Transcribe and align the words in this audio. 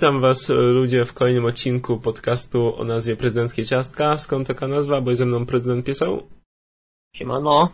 Witam 0.00 0.20
Was 0.20 0.48
ludzie 0.48 1.04
w 1.04 1.12
kolejnym 1.12 1.44
odcinku 1.44 1.98
podcastu 1.98 2.76
o 2.76 2.84
nazwie 2.84 3.16
Prezydenckie 3.16 3.66
Ciastka. 3.66 4.18
Skąd 4.18 4.48
taka 4.48 4.68
nazwa? 4.68 5.00
Bo 5.00 5.10
jest 5.10 5.18
ze 5.18 5.26
mną 5.26 5.46
prezydent 5.46 5.86
Pieseł. 5.86 6.22
Siemano. 7.16 7.68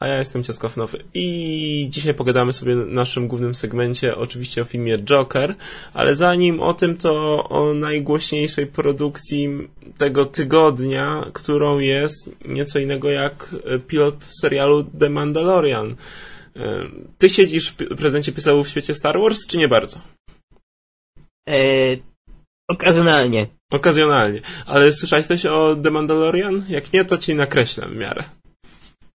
A 0.00 0.06
ja 0.06 0.18
jestem 0.18 0.44
Ciaskow 0.44 0.76
Nowy. 0.76 1.04
I 1.14 1.86
dzisiaj 1.90 2.14
pogadamy 2.14 2.52
sobie 2.52 2.76
w 2.76 2.92
naszym 2.92 3.28
głównym 3.28 3.54
segmencie 3.54 4.16
oczywiście 4.16 4.62
o 4.62 4.64
filmie 4.64 4.98
Joker, 4.98 5.54
ale 5.94 6.14
zanim 6.14 6.60
o 6.60 6.74
tym, 6.74 6.96
to 6.96 7.44
o 7.48 7.74
najgłośniejszej 7.74 8.66
produkcji 8.66 9.48
tego 9.98 10.26
tygodnia, 10.26 11.30
którą 11.32 11.78
jest 11.78 12.44
nieco 12.44 12.78
innego 12.78 13.10
jak 13.10 13.54
pilot 13.86 14.24
serialu 14.24 14.84
The 14.84 15.08
Mandalorian. 15.08 15.96
Ty 17.18 17.30
siedzisz, 17.30 17.72
prezydencie 17.72 18.32
Pieseł, 18.32 18.64
w 18.64 18.68
świecie 18.68 18.94
Star 18.94 19.20
Wars, 19.20 19.46
czy 19.46 19.58
nie 19.58 19.68
bardzo? 19.68 20.00
Eee, 21.48 22.02
okazjonalnie. 22.70 23.48
Okazjonalnie. 23.72 24.40
Ale 24.66 24.92
słyszałeś 24.92 25.26
coś 25.26 25.46
o 25.46 25.76
The 25.82 25.90
Mandalorian? 25.90 26.64
Jak 26.68 26.92
nie, 26.92 27.04
to 27.04 27.18
ci 27.18 27.34
nakreślę 27.34 27.88
w 27.88 27.96
miarę. 27.96 28.24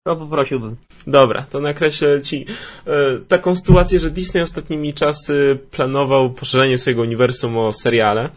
To 0.06 0.16
poprosiłbym. 0.16 0.76
Dobra, 1.06 1.46
to 1.50 1.60
nakreślę 1.60 2.22
ci 2.22 2.46
e, 2.86 3.18
taką 3.28 3.56
sytuację, 3.56 3.98
że 3.98 4.10
Disney 4.10 4.42
ostatnimi 4.42 4.94
czasy 4.94 5.58
planował 5.70 6.30
poszerzenie 6.30 6.78
swojego 6.78 7.02
uniwersum 7.02 7.58
o 7.58 7.72
seriale 7.72 8.30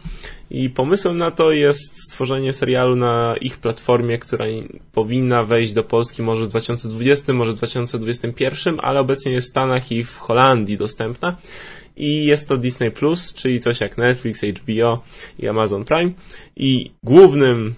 i 0.50 0.70
pomysłem 0.70 1.18
na 1.18 1.30
to 1.30 1.52
jest 1.52 2.02
stworzenie 2.08 2.52
serialu 2.52 2.96
na 2.96 3.34
ich 3.40 3.58
platformie, 3.58 4.18
która 4.18 4.44
powinna 4.92 5.44
wejść 5.44 5.72
do 5.72 5.84
Polski 5.84 6.22
może 6.22 6.46
w 6.46 6.48
2020, 6.48 7.32
może 7.32 7.52
w 7.52 7.56
2021, 7.56 8.78
ale 8.82 9.00
obecnie 9.00 9.32
jest 9.32 9.48
w 9.48 9.50
Stanach 9.50 9.92
i 9.92 10.04
w 10.04 10.18
Holandii 10.18 10.78
dostępna 10.78 11.36
i 12.02 12.24
jest 12.24 12.48
to 12.48 12.56
Disney 12.56 12.90
Plus, 12.90 13.34
czyli 13.34 13.60
coś 13.60 13.80
jak 13.80 13.98
Netflix, 13.98 14.40
HBO 14.42 15.02
i 15.38 15.48
Amazon 15.48 15.84
Prime 15.84 16.10
i 16.56 16.90
głównym 17.02 17.74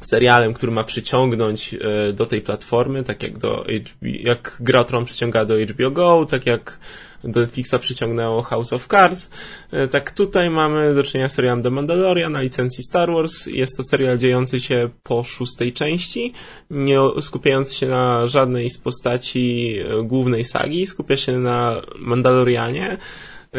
serialem, 0.00 0.54
który 0.54 0.72
ma 0.72 0.84
przyciągnąć 0.84 1.74
e, 1.74 2.12
do 2.12 2.26
tej 2.26 2.40
platformy, 2.40 3.04
tak 3.04 3.22
jak 3.22 3.38
do 3.38 3.64
HBO, 3.64 4.08
jak 4.20 4.56
Gra 4.60 4.84
przyciąga 5.04 5.44
do 5.44 5.54
HBO 5.58 5.90
Go, 5.90 6.26
tak 6.30 6.46
jak 6.46 6.78
do 7.24 7.40
Netflixa 7.40 7.74
przyciągnęło 7.80 8.42
House 8.42 8.72
of 8.72 8.86
Cards. 8.86 9.30
E, 9.70 9.88
tak 9.88 10.10
tutaj 10.10 10.50
mamy 10.50 10.94
do 10.94 11.02
czynienia 11.02 11.28
z 11.28 11.34
serialem 11.34 11.62
The 11.62 11.70
Mandalorian 11.70 12.32
na 12.32 12.40
licencji 12.40 12.84
Star 12.84 13.12
Wars. 13.12 13.46
Jest 13.46 13.76
to 13.76 13.82
serial 13.82 14.18
dziejący 14.18 14.60
się 14.60 14.88
po 15.02 15.24
szóstej 15.24 15.72
części, 15.72 16.32
nie 16.70 16.98
skupiający 17.20 17.74
się 17.74 17.86
na 17.86 18.26
żadnej 18.26 18.70
z 18.70 18.78
postaci 18.78 19.74
e, 19.78 20.02
głównej 20.02 20.44
sagi, 20.44 20.86
skupia 20.86 21.16
się 21.16 21.38
na 21.38 21.82
Mandalorianie, 21.98 22.98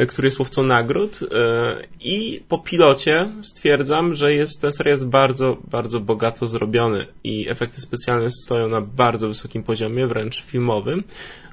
który 0.07 0.27
jest 0.27 0.39
łowcą 0.39 0.63
nagród 0.63 1.19
e, 1.31 1.77
i 1.99 2.43
po 2.47 2.59
pilocie 2.59 3.29
stwierdzam, 3.41 4.13
że 4.13 4.33
jest, 4.33 4.61
ten 4.61 4.71
serial 4.71 4.93
jest 4.93 5.09
bardzo, 5.09 5.57
bardzo 5.71 5.99
bogato 5.99 6.47
zrobiony 6.47 7.05
i 7.23 7.49
efekty 7.49 7.81
specjalne 7.81 8.31
stoją 8.31 8.69
na 8.69 8.81
bardzo 8.81 9.27
wysokim 9.27 9.63
poziomie, 9.63 10.07
wręcz 10.07 10.41
filmowym, 10.41 11.03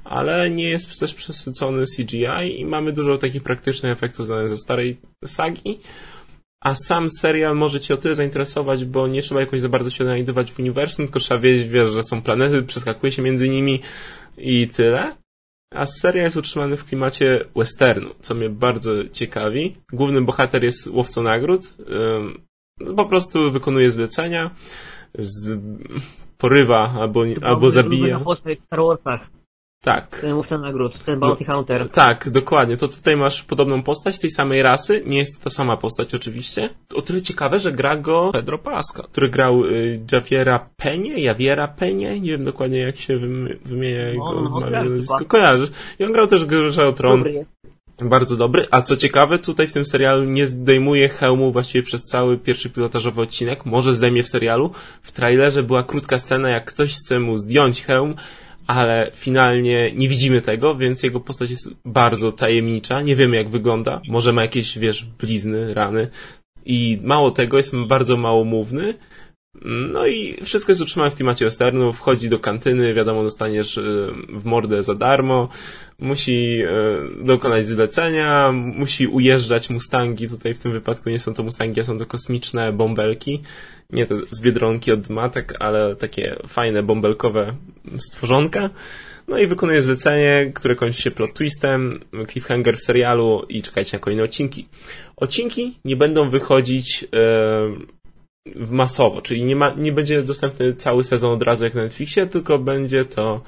ale 0.05 0.51
nie 0.51 0.71
jest 0.71 1.01
też 1.01 1.15
przesycony 1.15 1.85
CGI 1.97 2.61
i 2.61 2.65
mamy 2.65 2.93
dużo 2.93 3.17
takich 3.17 3.43
praktycznych 3.43 3.93
efektów 3.93 4.27
znanych 4.27 4.49
ze 4.49 4.57
starej 4.57 4.97
sagi, 5.25 5.79
a 6.61 6.75
sam 6.75 7.11
serial 7.11 7.57
może 7.57 7.81
Cię 7.81 7.95
o 7.95 7.97
tyle 7.97 8.15
zainteresować, 8.15 8.85
bo 8.85 9.09
nie 9.09 9.23
trzeba 9.23 9.41
jakoś 9.41 9.61
za 9.61 9.69
bardzo 9.69 9.91
się 9.91 10.05
odnajdywać 10.05 10.53
w 10.53 10.59
uniwersum, 10.59 11.07
tylko 11.07 11.21
trzeba 11.21 11.41
wiedzieć, 11.41 11.69
wiesz, 11.69 11.89
że 11.89 12.03
są 12.03 12.23
planety, 12.23 12.63
przeskakuje 12.63 13.13
się 13.13 13.23
między 13.23 13.49
nimi 13.49 13.81
i 14.39 14.69
tyle. 14.69 15.17
A 15.75 15.87
seria 15.87 16.23
jest 16.23 16.37
utrzymana 16.37 16.77
w 16.77 16.85
klimacie 16.85 17.45
westernu, 17.57 18.11
co 18.21 18.35
mnie 18.35 18.51
bardzo 18.51 19.09
ciekawi. 19.09 19.77
Główny 19.93 20.23
bohater 20.23 20.65
jest 20.65 20.87
łowcą 20.87 21.23
nagród. 21.23 21.61
Po 22.97 23.07
prostu 23.07 23.51
wykonuje 23.51 23.91
zlecenia, 23.91 24.51
z, 25.19 25.61
porywa 26.39 26.95
albo, 27.01 27.25
albo 27.43 27.71
zabija. 27.71 28.21
postać 28.21 28.59
w 28.59 28.65
Star 28.65 28.81
Warsach. 28.81 29.21
Tak. 29.81 30.21
Ten 30.21 30.35
mówca 30.35 30.59
nagród, 30.59 31.05
ten 31.05 31.21
Bounty 31.21 31.45
no, 31.49 31.55
Hunter. 31.55 31.89
Tak, 31.91 32.31
dokładnie. 32.31 32.77
To 32.77 32.89
tutaj 32.89 33.17
masz 33.17 33.43
podobną 33.43 33.83
postać 33.83 34.19
tej 34.19 34.31
samej 34.31 34.63
rasy. 34.63 35.03
Nie 35.07 35.19
jest 35.19 35.39
to 35.39 35.45
ta 35.45 35.51
sama 35.51 35.77
postać 35.77 36.15
oczywiście. 36.15 36.69
O 36.95 37.03
tyle 37.03 37.23
ciekawe, 37.23 37.59
że 37.59 37.73
gra 37.73 37.97
go 37.97 38.31
Pedro 38.33 38.59
Pascal, 38.59 39.07
który 39.13 39.29
grał 39.29 39.65
y, 39.65 40.01
Javiera 40.13 40.69
Penie, 40.77 41.23
Javiera 41.23 41.69
Penie, 41.69 42.21
nie 42.21 42.31
wiem 42.31 42.45
dokładnie 42.45 42.79
jak 42.79 42.97
się 42.97 43.17
wymienia 43.65 44.09
jego 44.09 44.41
no, 44.43 44.61
no, 44.61 44.71
nazwisko. 44.71 45.25
Kojarzysz. 45.25 45.71
I 45.99 46.05
on 46.05 46.13
grał 46.13 46.27
też 46.27 46.43
o 46.79 46.93
Tron. 46.93 47.19
Dobry 47.19 47.47
Bardzo 48.01 48.37
dobry, 48.37 48.67
a 48.71 48.83
co 48.83 48.97
ciekawe, 48.97 49.39
tutaj 49.39 49.69
w 49.69 49.73
tym 49.73 49.85
serialu 49.85 50.25
nie 50.25 50.47
zdejmuje 50.47 51.09
hełmu 51.09 51.53
właściwie 51.53 51.83
przez 51.83 52.03
cały 52.03 52.39
pierwszy 52.39 52.71
pilotażowy 52.71 53.23
odcinek. 53.23 53.67
Może 53.67 53.95
zdejmie 53.95 54.23
w 54.23 54.29
serialu. 54.29 54.71
W 55.03 55.13
trailerze 55.13 55.63
była 55.63 55.83
krótka 55.83 56.19
scena, 56.19 56.51
jak 56.51 56.65
ktoś 56.65 56.95
chce 56.95 57.21
mu 57.21 57.39
zdjąć 57.39 57.83
hełm, 57.83 58.15
ale 58.67 59.11
finalnie 59.15 59.93
nie 59.95 60.09
widzimy 60.09 60.43
tego, 60.43 60.75
więc 60.75 61.03
jego 61.03 61.21
postać 61.21 61.51
jest 61.51 61.75
bardzo 61.85 62.33
tajemnicza. 62.33 63.03
Nie 63.03 63.17
wiemy, 63.17 63.37
jak 63.37 63.49
wygląda. 63.49 64.01
Może 64.09 64.33
ma 64.33 64.43
jakieś, 64.43 64.79
wiesz, 64.79 65.05
blizny, 65.05 65.75
rany. 65.75 66.09
I 66.65 66.99
mało 67.03 67.31
tego, 67.31 67.57
jest 67.57 67.77
bardzo 67.77 68.17
małomówny. 68.17 68.95
No 69.65 70.07
i 70.07 70.45
wszystko 70.45 70.73
jest 70.73 70.83
utrzymane 70.83 71.11
w 71.11 71.15
klimacie 71.15 71.45
westernu, 71.45 71.93
wchodzi 71.93 72.29
do 72.29 72.39
kantyny, 72.39 72.95
wiadomo, 72.95 73.23
dostaniesz 73.23 73.79
e, 73.79 73.83
w 74.29 74.45
mordę 74.45 74.83
za 74.83 74.95
darmo, 74.95 75.49
musi 75.99 76.63
e, 76.63 77.25
dokonać 77.25 77.67
zlecenia, 77.67 78.53
musi 78.53 79.07
ujeżdżać 79.07 79.71
Mustangi, 79.71 80.29
tutaj 80.29 80.55
w 80.55 80.59
tym 80.59 80.73
wypadku 80.73 81.11
nie 81.11 81.19
są 81.19 81.35
to 81.35 81.43
Mustangi, 81.43 81.81
a 81.81 81.85
są 81.85 81.99
to 81.99 82.07
kosmiczne 82.07 82.73
bąbelki, 82.73 83.43
nie 83.91 84.07
te 84.07 84.15
z 84.31 84.41
Biedronki 84.41 84.93
od 84.93 85.11
matek, 85.11 85.55
ale 85.59 85.97
takie 85.97 86.37
fajne 86.47 86.83
bąbelkowe 86.83 87.55
stworzonka. 87.99 88.71
No 89.29 89.39
i 89.39 89.47
wykonuje 89.47 89.83
zlecenie, 89.83 90.53
które 90.55 90.75
kończy 90.75 91.03
się 91.03 91.11
plot 91.11 91.35
twistem, 91.35 92.01
cliffhanger 92.31 92.77
w 92.77 92.81
serialu 92.81 93.47
i 93.49 93.63
czekajcie 93.63 93.97
na 93.97 94.01
kolejne 94.01 94.23
odcinki. 94.23 94.69
Odcinki 95.17 95.79
nie 95.85 95.97
będą 95.97 96.31
wychodzić... 96.31 97.03
Yy, 97.03 97.96
masowo, 98.55 99.23
czyli 99.23 99.45
nie, 99.45 99.57
ma, 99.57 99.75
nie 99.77 99.93
będzie 99.93 100.23
dostępny 100.23 100.75
cały 100.75 101.05
sezon 101.05 101.33
od 101.33 101.43
razu 101.43 101.65
jak 101.65 101.75
na 101.75 101.83
Netflixie, 101.83 102.27
tylko 102.27 102.59
będzie 102.59 103.05
to 103.05 103.41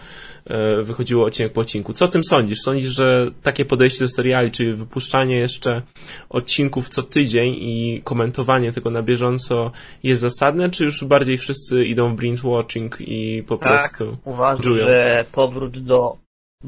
e, 0.47 0.83
wychodziło 0.83 1.27
odcinek 1.27 1.53
po 1.53 1.61
odcinku. 1.61 1.93
Co 1.93 2.05
o 2.05 2.09
tym 2.09 2.25
sądzisz? 2.25 2.59
Sądzisz, 2.59 2.91
że 2.91 3.31
takie 3.43 3.65
podejście 3.65 4.05
do 4.05 4.09
seriali, 4.09 4.51
czyli 4.51 4.75
wypuszczanie 4.75 5.37
jeszcze 5.37 5.83
odcinków 6.29 6.89
co 6.89 7.03
tydzień 7.03 7.55
i 7.59 8.01
komentowanie 8.05 8.73
tego 8.73 8.91
na 8.91 9.03
bieżąco 9.03 9.71
jest 10.03 10.21
zasadne, 10.21 10.71
czy 10.71 10.85
już 10.85 11.05
bardziej 11.05 11.39
wszyscy 11.39 11.85
idą 11.85 12.17
w 12.17 12.21
binge 12.21 12.49
watching 12.49 12.97
i 13.01 13.43
po 13.49 13.57
tak, 13.57 13.69
prostu 13.69 14.17
uważam, 14.25 14.63
że 14.63 15.25
powrót 15.33 15.85
do 15.85 16.17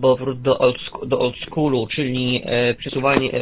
powrót 0.01 0.41
do 0.41 0.59
old, 0.59 0.77
do 1.07 1.19
old 1.19 1.37
schoolu, 1.47 1.87
czyli 1.87 2.43
e, 2.45 2.75
przesuwanie 2.75 3.33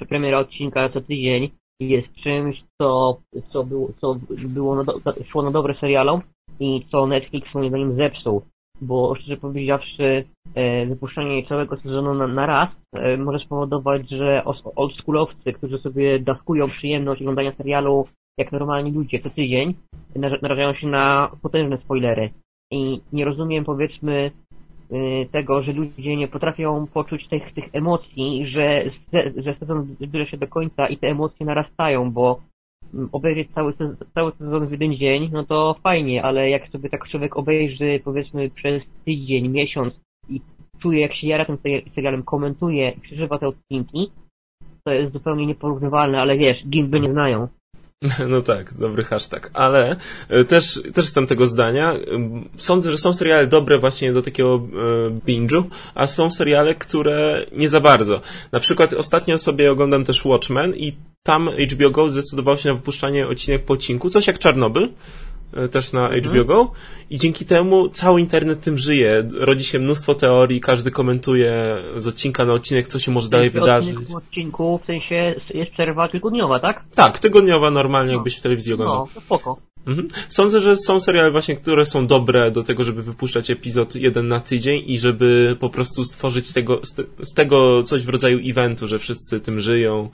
e, 0.00 0.06
premiera 0.08 0.38
odcinka 0.38 0.88
co 0.88 1.00
tydzień 1.00 1.50
jest 1.80 2.14
czymś, 2.14 2.64
co, 2.78 3.18
co, 3.52 3.64
było, 3.64 3.88
co 4.00 4.16
było 4.30 4.76
na 4.76 4.84
do, 4.84 4.94
szło 5.28 5.42
na 5.42 5.50
dobre 5.50 5.74
serialom 5.74 6.20
i 6.60 6.86
co 6.90 7.06
Netflix 7.06 7.54
moim 7.54 7.68
zdaniem 7.68 7.96
zepsuł. 7.96 8.42
Bo 8.80 9.14
szczerze 9.14 9.36
powiedziawszy, 9.36 10.24
e, 10.54 10.86
wypuszczenie 10.86 11.46
całego 11.46 11.76
sezonu 11.76 12.14
na, 12.14 12.26
na 12.26 12.46
raz 12.46 12.68
e, 12.92 13.16
może 13.16 13.38
spowodować, 13.38 14.10
że 14.10 14.44
oldschoolowcy, 14.76 15.52
którzy 15.52 15.78
sobie 15.78 16.18
dawkują 16.18 16.68
przyjemność 16.70 17.20
oglądania 17.20 17.52
serialu 17.52 18.06
jak 18.38 18.52
normalni 18.52 18.92
ludzie 18.92 19.18
co 19.20 19.30
tydzień, 19.30 19.74
narażają 20.42 20.74
się 20.74 20.86
na 20.86 21.30
potężne 21.42 21.78
spoilery. 21.78 22.30
I 22.72 23.00
nie 23.12 23.24
rozumiem, 23.24 23.64
powiedzmy, 23.64 24.30
tego, 25.32 25.62
że 25.62 25.72
ludzie 25.72 26.16
nie 26.16 26.28
potrafią 26.28 26.86
poczuć 26.86 27.28
tych, 27.28 27.54
tych 27.54 27.64
emocji, 27.72 28.46
że, 28.46 28.90
że 29.36 29.54
sezon 29.54 29.96
zbliża 30.00 30.30
się 30.30 30.36
do 30.36 30.46
końca 30.46 30.86
i 30.86 30.96
te 30.96 31.06
emocje 31.06 31.46
narastają, 31.46 32.10
bo 32.10 32.40
mm, 32.94 33.08
obejrzeć 33.12 33.48
cały, 33.54 33.74
cały 34.14 34.32
sezon 34.32 34.66
w 34.66 34.72
jeden 34.72 34.94
dzień, 34.94 35.30
no 35.32 35.44
to 35.44 35.76
fajnie, 35.82 36.22
ale 36.22 36.50
jak 36.50 36.68
sobie 36.68 36.88
tak 36.88 37.08
człowiek 37.08 37.36
obejrzy 37.36 38.00
powiedzmy 38.04 38.50
przez 38.50 38.82
tydzień, 39.04 39.48
miesiąc 39.48 39.94
i 40.28 40.40
czuje 40.78 41.00
jak 41.00 41.14
się 41.14 41.26
jara 41.26 41.44
tym 41.44 41.58
serialem, 41.94 42.22
komentuje 42.22 42.90
i 42.90 43.00
przeżywa 43.00 43.38
te 43.38 43.48
odcinki, 43.48 44.10
to 44.84 44.92
jest 44.92 45.12
zupełnie 45.12 45.46
nieporównywalne, 45.46 46.20
ale 46.20 46.36
wiesz, 46.38 46.66
gimby 46.68 47.00
nie 47.00 47.12
znają. 47.12 47.48
No 48.28 48.42
tak, 48.42 48.74
dobry 48.74 49.04
hashtag, 49.04 49.50
ale 49.52 49.96
e, 50.28 50.44
też, 50.44 50.80
też 50.94 51.04
jestem 51.04 51.26
tego 51.26 51.46
zdania. 51.46 51.94
Sądzę, 52.56 52.90
że 52.90 52.98
są 52.98 53.14
seriale 53.14 53.46
dobre 53.46 53.78
właśnie 53.78 54.12
do 54.12 54.22
takiego 54.22 54.54
e, 54.54 55.10
binge'u, 55.10 55.62
a 55.94 56.06
są 56.06 56.30
seriale, 56.30 56.74
które 56.74 57.46
nie 57.52 57.68
za 57.68 57.80
bardzo. 57.80 58.20
Na 58.52 58.60
przykład 58.60 58.92
ostatnio 58.92 59.38
sobie 59.38 59.72
oglądam 59.72 60.04
też 60.04 60.24
Watchmen 60.24 60.74
i 60.74 60.96
tam 61.22 61.50
HBO 61.72 61.90
Go 61.90 62.10
zdecydował 62.10 62.56
się 62.56 62.68
na 62.68 62.74
wypuszczanie 62.74 63.28
odcinek 63.28 63.64
po 63.64 63.74
odcinku, 63.74 64.10
coś 64.10 64.26
jak 64.26 64.38
Czarnobyl, 64.38 64.88
też 65.70 65.92
na 65.92 66.08
mhm. 66.08 66.24
HBO 66.24 66.44
Go 66.44 66.72
i 67.10 67.18
dzięki 67.18 67.44
temu 67.44 67.88
cały 67.88 68.20
internet 68.20 68.60
tym 68.60 68.78
żyje. 68.78 69.28
Rodzi 69.32 69.64
się 69.64 69.78
mnóstwo 69.78 70.14
teorii, 70.14 70.60
każdy 70.60 70.90
komentuje 70.90 71.76
z 71.96 72.06
odcinka 72.06 72.44
na 72.44 72.52
odcinek, 72.52 72.88
co 72.88 72.98
się 72.98 73.12
może 73.12 73.28
dalej 73.28 73.50
wydarzyć. 73.50 73.96
W 73.96 74.16
odcinku 74.16 74.80
w 74.82 74.86
sensie 74.86 75.34
jest 75.54 75.72
przerwa 75.72 76.08
tygodniowa, 76.08 76.58
tak? 76.58 76.84
Tak, 76.94 77.18
tygodniowa 77.18 77.70
normalnie, 77.70 78.12
no. 78.12 78.18
jakbyś 78.18 78.38
w 78.38 78.42
telewizji 78.42 78.72
oglądał. 78.72 78.98
No, 78.98 79.08
to 79.14 79.20
spoko. 79.20 79.56
Mhm. 79.86 80.08
Sądzę, 80.28 80.60
że 80.60 80.76
są 80.76 81.00
seriale 81.00 81.30
właśnie, 81.30 81.56
które 81.56 81.86
są 81.86 82.06
dobre 82.06 82.50
do 82.50 82.62
tego, 82.62 82.84
żeby 82.84 83.02
wypuszczać 83.02 83.50
epizod 83.50 83.94
jeden 83.94 84.28
na 84.28 84.40
tydzień 84.40 84.82
i 84.86 84.98
żeby 84.98 85.56
po 85.60 85.70
prostu 85.70 86.04
stworzyć 86.04 86.52
tego, 86.52 86.80
z, 87.22 87.34
tego 87.34 87.82
coś 87.82 88.02
w 88.02 88.08
rodzaju 88.08 88.38
eventu, 88.50 88.88
że 88.88 88.98
wszyscy 88.98 89.40
tym 89.40 89.60
żyją. 89.60 90.10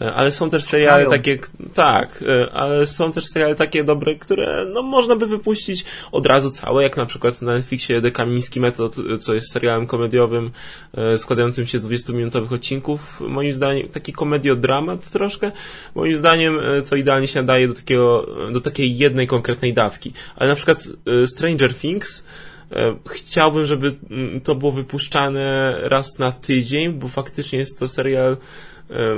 E, 0.00 0.14
ale 0.14 0.32
są 0.32 0.50
też 0.50 0.64
seriale 0.64 0.96
Mają. 0.96 1.10
takie, 1.10 1.38
tak, 1.74 2.24
e, 2.28 2.52
ale 2.52 2.86
są 2.86 3.12
też 3.12 3.24
seriale 3.26 3.54
takie 3.54 3.84
dobre, 3.84 4.14
które 4.14 4.66
no 4.74 4.82
można 4.82 5.16
by 5.16 5.26
wypuścić 5.26 5.84
od 6.12 6.26
razu 6.26 6.50
całe, 6.50 6.82
jak 6.82 6.96
na 6.96 7.06
przykład 7.06 7.42
na 7.42 7.54
Netflixie 7.54 8.02
The 8.02 8.10
Kamiński 8.10 8.60
Metod, 8.60 8.96
co 9.20 9.34
jest 9.34 9.52
serialem 9.52 9.86
komediowym 9.86 10.50
e, 10.94 11.18
składającym 11.18 11.66
się 11.66 11.78
z 11.78 11.86
20-minutowych 11.86 12.52
odcinków. 12.52 13.20
Moim 13.20 13.52
zdaniem 13.52 13.88
taki 13.88 14.12
komediodramat 14.12 15.10
troszkę. 15.10 15.52
Moim 15.94 16.16
zdaniem 16.16 16.58
to 16.90 16.96
idealnie 16.96 17.28
się 17.28 17.40
nadaje 17.40 17.68
do 17.68 17.74
takiego, 17.74 18.26
do 18.52 18.60
takiej 18.60 18.96
jednej 18.96 19.15
jednej 19.16 19.26
konkretnej 19.26 19.74
dawki. 19.74 20.12
Ale 20.36 20.50
na 20.50 20.56
przykład 20.56 20.84
e, 21.22 21.26
Stranger 21.26 21.74
Things 21.74 22.26
e, 22.72 22.96
chciałbym, 23.10 23.66
żeby 23.66 23.96
mm, 24.10 24.40
to 24.40 24.54
było 24.54 24.72
wypuszczane 24.72 25.78
raz 25.82 26.18
na 26.18 26.32
tydzień, 26.32 26.92
bo 26.92 27.08
faktycznie 27.08 27.58
jest 27.58 27.78
to 27.78 27.88
serial 27.88 28.36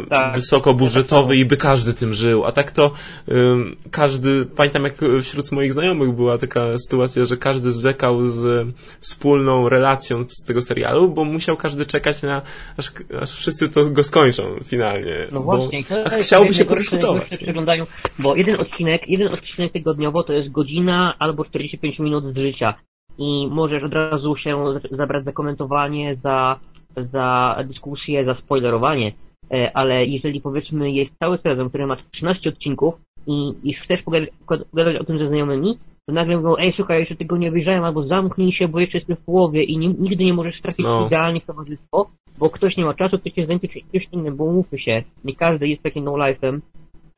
tak. 0.09 0.35
wysokobudżetowy 0.35 1.37
i 1.37 1.45
by 1.45 1.57
każdy 1.57 1.95
tym 1.95 2.15
żył. 2.15 2.45
A 2.45 2.53
tak 2.53 2.71
to 2.71 2.91
um, 3.29 3.77
każdy, 3.91 4.47
pamiętam 4.57 4.85
jak 4.85 4.95
wśród 5.23 5.53
moich 5.53 5.73
znajomych 5.73 6.13
była 6.13 6.39
taka 6.39 6.79
sytuacja, 6.79 7.25
że 7.25 7.37
każdy 7.37 7.73
zwlekał 7.73 8.27
z 8.27 8.69
wspólną 9.01 9.69
relacją 9.69 10.23
z 10.23 10.45
tego 10.45 10.61
serialu, 10.61 11.09
bo 11.09 11.25
musiał 11.25 11.57
każdy 11.57 11.87
czekać 11.87 12.23
na, 12.23 12.43
aż, 12.77 12.93
aż 13.23 13.31
wszyscy 13.31 13.69
to 13.69 13.85
go 13.85 14.03
skończą 14.03 14.43
finalnie. 14.65 15.27
No 15.33 15.41
właśnie, 15.41 15.81
bo, 15.91 15.97
a 16.07 16.11
chciałby 16.11 16.55
się 16.55 16.65
podyskutować. 16.65 17.37
przeglądają, 17.37 17.87
bo 18.19 18.37
jeden 18.37 18.61
odcinek, 18.61 19.09
jeden 19.09 19.29
odcinek 19.29 19.73
tygodniowo 19.73 20.23
to 20.23 20.33
jest 20.33 20.51
godzina 20.51 21.15
albo 21.19 21.45
45 21.45 21.99
minut 21.99 22.25
z 22.25 22.37
życia 22.37 22.75
i 23.19 23.49
możesz 23.51 23.83
od 23.83 23.93
razu 23.93 24.37
się 24.37 24.65
zabrać 24.91 25.25
za 25.25 25.33
komentowanie, 25.33 26.17
za, 26.23 26.61
za 27.13 27.57
dyskusję, 27.65 28.25
za 28.25 28.35
spoilerowanie. 28.35 29.13
E, 29.53 29.77
ale 29.77 30.07
jeżeli 30.07 30.41
powiedzmy 30.41 30.91
jest 30.91 31.11
cały 31.19 31.39
sezon, 31.39 31.69
który 31.69 31.87
ma 31.87 31.97
13 32.13 32.49
odcinków 32.49 32.95
i, 33.27 33.55
i 33.63 33.75
chcesz 33.75 34.03
pogadać, 34.03 34.29
pogadać 34.71 34.97
o 34.97 35.05
tym 35.05 35.19
ze 35.19 35.29
znajomymi, 35.29 35.75
to 36.07 36.13
nagle 36.13 36.37
mówią, 36.37 36.57
ej 36.59 36.73
słuchaj, 36.77 37.01
jeszcze 37.01 37.17
tego 37.17 37.37
nie 37.37 37.51
wyjrzałem, 37.51 37.85
albo 37.85 38.07
zamknij 38.07 38.53
się, 38.53 38.69
bo 38.69 38.81
jeszcze 38.81 38.99
jestem 38.99 39.17
w 39.17 39.25
połowie 39.25 39.65
i 39.65 39.79
nie, 39.79 39.89
nigdy 39.89 40.25
nie 40.25 40.33
możesz 40.33 40.61
trafić 40.61 40.87
no. 40.87 41.07
idealnie 41.07 41.41
w 41.41 41.47
towarzystwo, 41.47 42.11
bo 42.39 42.51
ktoś 42.51 42.77
nie 42.77 42.85
ma 42.85 42.95
czasu, 42.95 43.19
ktoś 43.19 43.37
jest 43.37 43.47
zajęty 43.47 43.69
czymś 43.69 44.09
innym, 44.13 44.37
bo 44.37 44.45
umówmy 44.45 44.79
się, 44.79 45.03
nie 45.25 45.37
każdy 45.37 45.69
jest 45.69 45.83
takim 45.83 46.05
no-life'em, 46.05 46.61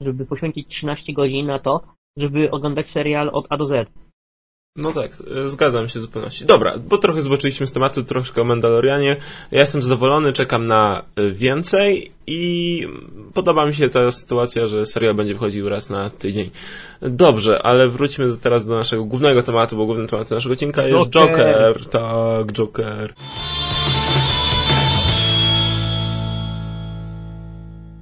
żeby 0.00 0.26
poświęcić 0.26 0.68
13 0.68 1.12
godzin 1.12 1.46
na 1.46 1.58
to, 1.58 1.80
żeby 2.16 2.50
oglądać 2.50 2.86
serial 2.92 3.30
od 3.32 3.46
A 3.50 3.56
do 3.56 3.66
Z. 3.66 3.90
No 4.76 4.92
tak, 4.92 5.12
e, 5.36 5.48
zgadzam 5.48 5.88
się 5.88 5.98
w 5.98 6.02
zupełności. 6.02 6.44
Dobra, 6.44 6.78
bo 6.78 6.98
trochę 6.98 7.22
zboczyliśmy 7.22 7.66
z 7.66 7.72
tematu, 7.72 8.04
troszkę 8.04 8.40
o 8.40 8.44
Mandalorianie. 8.44 9.16
Ja 9.50 9.60
jestem 9.60 9.82
zadowolony, 9.82 10.32
czekam 10.32 10.66
na 10.66 11.02
e, 11.16 11.30
więcej 11.30 12.12
i 12.26 12.86
podoba 13.34 13.66
mi 13.66 13.74
się 13.74 13.88
ta 13.88 14.10
sytuacja, 14.10 14.66
że 14.66 14.86
serial 14.86 15.14
będzie 15.14 15.34
wychodził 15.34 15.68
raz 15.68 15.90
na 15.90 16.10
tydzień. 16.10 16.50
Dobrze, 17.02 17.62
ale 17.62 17.88
wróćmy 17.88 18.36
teraz 18.36 18.66
do 18.66 18.74
naszego 18.74 19.04
głównego 19.04 19.42
tematu, 19.42 19.76
bo 19.76 19.86
głównym 19.86 20.08
tematem 20.08 20.36
naszego 20.36 20.52
odcinka 20.52 20.86
jest 20.86 21.10
Joker. 21.10 21.36
Joker. 21.36 21.86
Tak, 21.86 22.52
Joker. 22.52 23.14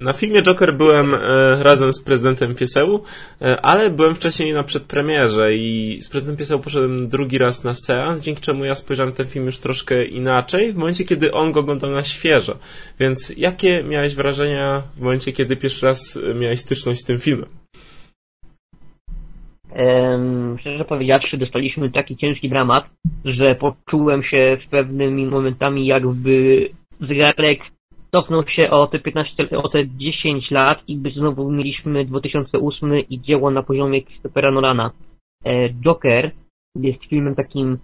Na 0.01 0.13
filmie 0.13 0.43
Joker 0.43 0.75
byłem 0.75 1.15
e, 1.15 1.19
razem 1.63 1.93
z 1.93 2.05
prezydentem 2.05 2.55
Pieseł, 2.55 3.03
e, 3.43 3.61
ale 3.61 3.91
byłem 3.91 4.15
wcześniej 4.15 4.53
na 4.53 4.63
przedpremierze 4.63 5.55
i 5.55 5.99
z 6.03 6.09
prezydentem 6.09 6.39
Pieseł 6.39 6.61
poszedłem 6.61 7.09
drugi 7.09 7.39
raz 7.39 7.65
na 7.65 7.75
seans, 7.75 8.21
dzięki 8.21 8.43
czemu 8.43 8.65
ja 8.65 8.75
spojrzałem 8.75 9.13
ten 9.13 9.27
film 9.27 9.47
już 9.47 9.59
troszkę 9.59 10.05
inaczej, 10.05 10.73
w 10.73 10.77
momencie 10.77 11.05
kiedy 11.05 11.33
on 11.33 11.53
go 11.53 11.61
oglądał 11.61 11.91
na 11.91 12.03
świeżo. 12.03 12.59
Więc 13.01 13.33
jakie 13.37 13.83
miałeś 13.83 14.15
wrażenia 14.15 14.83
w 14.97 15.01
momencie, 15.01 15.33
kiedy 15.33 15.57
pierwszy 15.57 15.87
raz 15.87 16.19
miałeś 16.41 16.61
styczność 16.61 17.01
z 17.01 17.05
tym 17.05 17.19
filmem? 17.19 17.49
Um, 19.77 20.57
szczerze 20.61 20.85
powiedziawszy, 20.85 21.37
dostaliśmy 21.37 21.91
taki 21.91 22.17
ciężki 22.17 22.49
dramat, 22.49 22.85
że 23.25 23.55
poczułem 23.55 24.23
się 24.23 24.59
w 24.67 24.71
pewnymi 24.71 25.27
momentami 25.27 25.87
jakby 25.87 26.69
zegarek 27.01 27.59
cofnął 28.13 28.43
się 28.49 28.71
o 28.71 28.87
te 28.87 28.99
15, 28.99 29.51
o 29.51 29.69
te 29.69 29.89
10 29.89 30.51
lat 30.51 30.83
i 30.89 30.97
by 30.97 31.11
znowu 31.11 31.51
mieliśmy 31.51 32.05
2008 32.05 32.99
i 33.11 33.21
dzieło 33.21 33.51
na 33.51 33.63
poziomie 33.63 34.03
Christophera 34.03 34.51
Nolana. 34.51 34.91
E, 35.45 35.69
Joker 35.69 36.31
jest 36.77 37.05
filmem 37.05 37.35
takim 37.35 37.79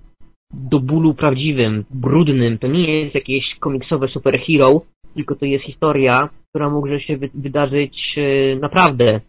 do 0.52 0.80
bólu 0.80 1.14
prawdziwym, 1.14 1.84
brudnym. 1.90 2.58
To 2.58 2.66
nie 2.66 3.00
jest 3.00 3.14
jakieś 3.14 3.44
komiksowe 3.60 4.08
superhero, 4.08 4.80
tylko 5.14 5.34
to 5.34 5.44
jest 5.46 5.64
historia, 5.64 6.28
która 6.48 6.70
może 6.70 7.00
się 7.00 7.16
wydarzyć 7.34 8.14
e, 8.16 8.56
naprawdę. 8.56 9.20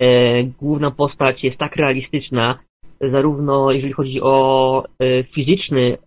E, 0.00 0.42
główna 0.44 0.90
postać 0.90 1.44
jest 1.44 1.58
tak 1.58 1.76
realistyczna, 1.76 2.58
zarówno 3.00 3.70
jeżeli 3.70 3.92
chodzi 3.92 4.20
o 4.22 4.84
fizyczny, 5.34 5.98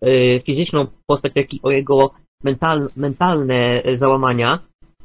fizyczną 0.46 0.88
postać, 1.08 1.32
jak 1.36 1.54
i 1.54 1.60
o 1.64 1.72
jego 1.72 2.12
mental, 2.44 2.88
mentalne 2.98 3.84
e, 3.84 3.98
załamania, 3.98 4.60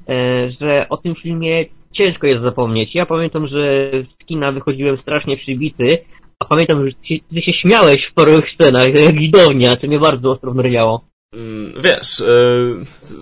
e, 0.09 0.51
że 0.61 0.87
o 0.89 0.97
tym 0.97 1.15
filmie 1.15 1.65
ciężko 1.93 2.27
jest 2.27 2.43
zapomnieć. 2.43 2.95
Ja 2.95 3.07
pamiętam, 3.07 3.47
że 3.47 3.91
z 3.91 4.27
kina 4.27 4.53
wychodziłem 4.53 4.97
strasznie 4.97 5.37
przybity, 5.37 5.99
a 6.39 6.45
pamiętam, 6.45 6.89
że 6.89 6.93
ty, 7.09 7.35
ty 7.35 7.43
się 7.43 7.53
śmiałeś 7.63 7.99
w 8.11 8.15
paru 8.15 8.33
scenach, 8.55 8.95
jak 8.95 9.15
widownia, 9.15 9.77
co 9.77 9.87
mnie 9.87 9.99
bardzo 9.99 10.31
ostro 10.31 10.53
wnerwiało. 10.53 11.05
Mm, 11.35 11.73
wiesz, 11.83 12.21
e, 12.21 12.27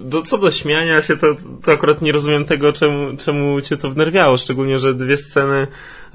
do, 0.04 0.22
co 0.22 0.38
do 0.38 0.50
śmiania 0.50 1.02
się, 1.02 1.16
to, 1.16 1.26
to 1.64 1.72
akurat 1.72 2.02
nie 2.02 2.12
rozumiem 2.12 2.44
tego, 2.44 2.72
czemu, 2.72 3.16
czemu 3.16 3.60
cię 3.60 3.76
to 3.76 3.90
wnerwiało, 3.90 4.36
szczególnie, 4.36 4.78
że 4.78 4.94
dwie 4.94 5.16
sceny 5.16 5.66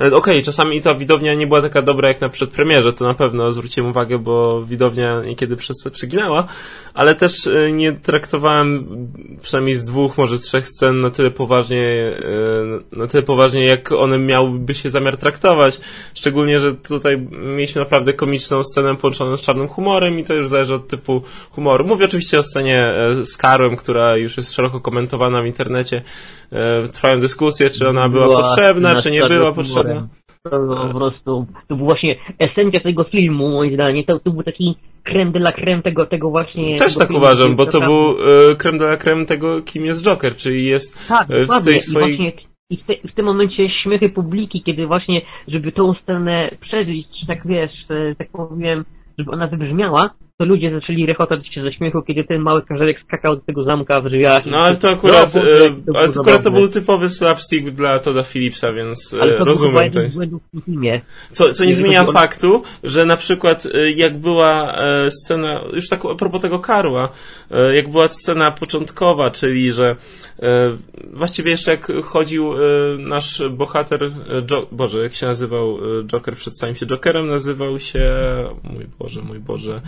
okej, 0.08 0.18
okay, 0.18 0.44
czasami 0.44 0.82
ta 0.82 0.94
widownia 0.94 1.34
nie 1.34 1.48
była 1.48 1.62
taka 1.62 1.82
dobra 1.82 2.08
jak 2.08 2.22
na 2.22 2.30
przedpremierze, 2.30 2.94
to 2.94 3.06
na 3.06 3.14
pewno 3.14 3.52
zwróciłem 3.52 3.90
uwagę, 3.90 4.20
bo 4.20 4.64
widownia 4.64 5.22
niekiedy 5.22 5.56
przez 5.56 5.78
przeginała, 5.92 6.48
ale 6.94 7.16
też 7.16 7.48
e, 7.48 7.72
nie 7.72 7.92
traktowałem 7.92 8.88
przynajmniej 9.42 9.76
z 9.76 9.86
dwóch, 9.86 10.18
może 10.18 10.38
trzech 10.38 10.68
scen 10.68 11.02
na 11.02 11.10
tyle 11.10 11.32
poważnie, 11.32 12.14
e, 12.94 12.98
na 12.98 13.08
tyle 13.08 13.24
poważnie, 13.24 13.66
jak 13.66 13.92
one 13.92 14.18
miałyby 14.18 14.74
się 14.74 14.90
zamiar 14.90 15.18
traktować. 15.18 15.82
Szczególnie, 16.14 16.60
że 16.60 16.74
tutaj 16.74 17.28
mieliśmy 17.32 17.82
naprawdę 17.82 18.14
komiczną 18.14 18.64
scenę 18.64 18.96
połączoną 18.96 19.38
z 19.38 19.42
czarnym 19.42 19.68
humorem 19.68 20.20
i 20.20 20.24
to 20.24 20.34
już 20.34 20.48
zależy 20.48 20.76
od 20.76 20.88
typu 20.88 21.22
humoru. 21.52 21.86
Mówię 21.88 22.06
oczywiście 22.06 22.38
o 22.38 22.44
scenie 22.44 22.94
z 23.24 23.38
Karłem, 23.38 23.76
która 23.76 24.18
już 24.18 24.38
jest 24.38 24.54
szeroko 24.54 24.82
komentowana 24.82 25.42
w 25.42 25.46
internecie. 25.46 26.02
Trwają 26.94 27.20
dyskusje, 27.20 27.70
czy 27.70 27.88
ona 27.88 28.10
była, 28.10 28.28
była 28.28 28.44
potrzebna, 28.44 29.02
czy 29.02 29.12
nie 29.12 29.28
była 29.28 29.52
potrzebna. 29.52 29.91
To 30.44 30.50
po 30.88 30.94
prostu, 30.94 31.46
to 31.68 31.76
był 31.76 31.86
właśnie 31.86 32.16
esencja 32.40 32.80
tego 32.80 33.04
filmu, 33.04 33.50
moim 33.50 33.74
zdaniem. 33.74 34.04
To, 34.06 34.20
to 34.20 34.32
był 34.32 34.44
taki 34.44 34.76
krem 35.04 35.32
de 35.32 35.40
la 35.40 35.52
creme 35.52 35.82
tego, 35.82 36.06
tego 36.06 36.30
właśnie... 36.30 36.78
Też 36.78 36.94
tego 36.94 37.00
tak 37.00 37.08
filmu, 37.08 37.20
uważam, 37.20 37.56
bo 37.56 37.66
to 37.66 37.80
tam... 37.80 37.82
był 37.82 38.16
e, 38.52 38.56
krem 38.56 38.78
de 38.78 38.86
la 38.86 38.98
creme 38.98 39.26
tego, 39.26 39.62
kim 39.62 39.86
jest 39.86 40.04
Joker, 40.04 40.36
czyli 40.36 40.66
jest 40.66 41.08
tak, 41.08 41.32
e, 41.32 41.46
w 41.46 41.66
tej 41.66 41.82
swojej... 41.82 42.14
I, 42.14 42.18
właśnie, 42.18 42.32
i 42.70 42.78
w, 42.78 42.86
te, 42.86 42.94
w, 43.10 43.14
tym 43.14 43.26
momencie 43.26 43.70
śmiechy 43.84 44.10
publiki, 44.10 44.64
kiedy 44.64 44.88
właśnie, 44.88 45.22
żeby 45.48 45.72
tą 45.72 45.94
scenę 45.94 46.50
przeżyć, 46.62 47.08
tak 47.28 47.48
wiesz, 47.48 47.86
tak 48.18 48.30
powiem, 48.32 48.86
żeby 49.18 49.32
ona 49.32 49.48
wybrzmiała, 49.48 50.10
to 50.42 50.46
ludzie 50.46 50.72
zaczęli 50.72 51.06
rechotać 51.06 51.54
się 51.54 51.64
ze 51.64 51.74
śmiechu, 51.74 52.02
kiedy 52.02 52.24
ten 52.24 52.42
mały 52.42 52.62
karzelek 52.62 52.98
skakał 53.08 53.36
do 53.36 53.42
tego 53.42 53.64
zamka 53.64 54.02
w 54.02 54.10
drzwiach. 54.10 54.46
No 54.46 54.58
ale 54.58 54.76
to 54.76 54.90
akurat, 54.90 55.36
no, 55.36 55.42
to, 55.42 56.00
ale 56.00 56.10
to, 56.10 56.22
akurat 56.22 56.44
to 56.44 56.52
był 56.52 56.68
typowy 56.68 57.10
slapstick 57.10 57.70
dla 57.70 58.00
Toda 58.00 58.24
Phillipsa, 58.24 58.74
więc 58.74 59.16
ale 59.22 59.38
to 59.38 59.46
rozumiem 59.46 59.92
to. 59.92 60.00
Co, 61.30 61.54
co 61.54 61.66
nie 61.66 61.74
zmienia 61.74 62.04
faktu, 62.04 62.64
że 62.84 63.06
na 63.06 63.18
przykład 63.18 63.66
e, 63.66 63.92
jak 63.92 64.18
była 64.18 64.76
e, 64.76 65.12
scena, 65.12 65.62
już 65.74 65.90
tak 65.90 66.06
a 66.06 66.16
propos 66.16 66.42
tego 66.42 66.60
Karła, 66.60 67.10
e, 67.52 67.76
jak 67.76 67.90
była 67.90 68.10
scena 68.10 68.52
początkowa, 68.52 69.32
czyli 69.32 69.72
że 69.72 69.96
właściwie 71.14 71.52
jeszcze 71.52 71.72
jak 71.72 71.92
chodził 72.04 72.54
nasz 73.00 73.44
bohater, 73.50 74.12
jo 74.52 74.68
Boże, 74.72 75.04
jak 75.04 75.14
się 75.14 75.26
nazywał 75.26 75.78
Joker, 76.06 76.36
przedstawił 76.36 76.76
się 76.76 76.86
Jokerem, 76.86 77.28
nazywał 77.28 77.80
się, 77.80 78.04
mój 78.64 78.86
Boże, 79.00 79.22
mój 79.22 79.40
Boże, 79.40 79.82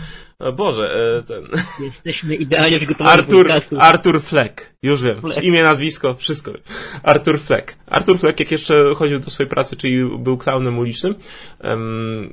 Boże, 0.52 1.22
ten... 1.26 1.44
Jesteśmy 2.04 2.34
idealnie 2.34 2.78
przygotowani 2.78 3.18
Artur, 3.18 3.52
Artur 3.78 4.22
Fleck. 4.22 4.74
Już 4.82 5.02
wiem. 5.02 5.20
Fleck. 5.20 5.42
Imię, 5.42 5.62
nazwisko, 5.62 6.14
wszystko. 6.14 6.52
Artur 7.02 7.40
Fleck. 7.40 7.76
Artur 7.86 8.18
Fleck, 8.18 8.40
jak 8.40 8.50
jeszcze 8.50 8.94
chodził 8.96 9.18
do 9.18 9.30
swojej 9.30 9.50
pracy, 9.50 9.76
czyli 9.76 10.18
był 10.18 10.36
klaunem 10.36 10.78
ulicznym, 10.78 11.14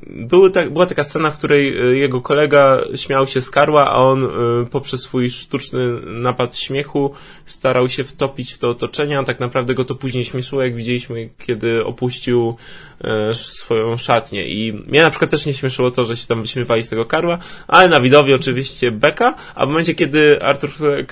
były 0.08 0.52
była 0.72 0.86
taka 0.86 1.04
scena, 1.04 1.32
w 1.32 1.38
której 1.38 1.78
e, 1.78 1.98
jego 1.98 2.22
kolega 2.22 2.82
śmiał 2.96 3.28
się 3.28 3.42
z 3.42 3.50
karła, 3.50 3.86
a 3.86 3.96
on 3.96 4.24
e, 4.24 4.30
poprzez 4.72 5.02
swój 5.02 5.30
sztuczny 5.30 6.02
napad 6.06 6.58
śmiechu 6.58 7.14
starał 7.46 7.90
się 7.90 8.04
wtopić 8.04 8.54
w 8.54 8.58
to 8.58 8.70
otoczenie, 8.70 9.20
a 9.20 9.24
tak 9.24 9.40
naprawdę 9.40 9.74
go 9.74 9.86
to 9.86 9.96
później 9.96 10.26
śmieszyło, 10.26 10.64
jak 10.64 10.76
widzieliśmy, 10.76 11.28
kiedy 11.46 11.86
opuścił 11.86 12.56
e, 13.02 13.36
swoją 13.36 13.98
szatnię. 13.98 14.48
I 14.48 14.74
mnie 14.74 15.02
na 15.02 15.10
przykład 15.10 15.32
też 15.32 15.46
nie 15.46 15.54
śmieszyło 15.54 15.92
to, 15.92 16.06
że 16.06 16.18
się 16.18 16.28
tam 16.28 16.42
wyśmiewali 16.42 16.84
z 16.84 16.90
tego 16.90 17.06
karła, 17.06 17.38
ale 17.68 17.90
na 17.90 18.01
widowi 18.02 18.34
oczywiście 18.34 18.92
beka, 18.92 19.36
a 19.56 19.66
w 19.66 19.70
momencie, 19.70 19.96
kiedy 19.96 20.44
Artur 20.44 20.70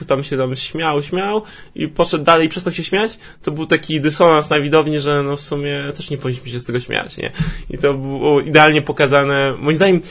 tam 0.07 0.23
się 0.23 0.37
tam 0.37 0.55
śmiał, 0.55 1.03
śmiał 1.03 1.43
i 1.75 1.87
poszedł 1.87 2.23
dalej 2.23 2.47
i 2.47 2.49
przestał 2.49 2.73
się 2.73 2.83
śmiać, 2.83 3.17
to 3.41 3.51
był 3.51 3.65
taki 3.65 4.01
dysonans 4.01 4.49
na 4.49 4.59
widowni, 4.59 4.99
że 4.99 5.23
no 5.23 5.35
w 5.35 5.41
sumie 5.41 5.83
też 5.97 6.09
nie 6.09 6.17
powinniśmy 6.17 6.51
się 6.51 6.59
z 6.59 6.65
tego 6.65 6.79
śmiać, 6.79 7.17
nie? 7.17 7.31
I 7.69 7.77
to 7.77 7.93
było 7.93 8.41
idealnie 8.41 8.81
pokazane. 8.81 9.55
Moim 9.59 9.75
zdaniem, 9.75 10.01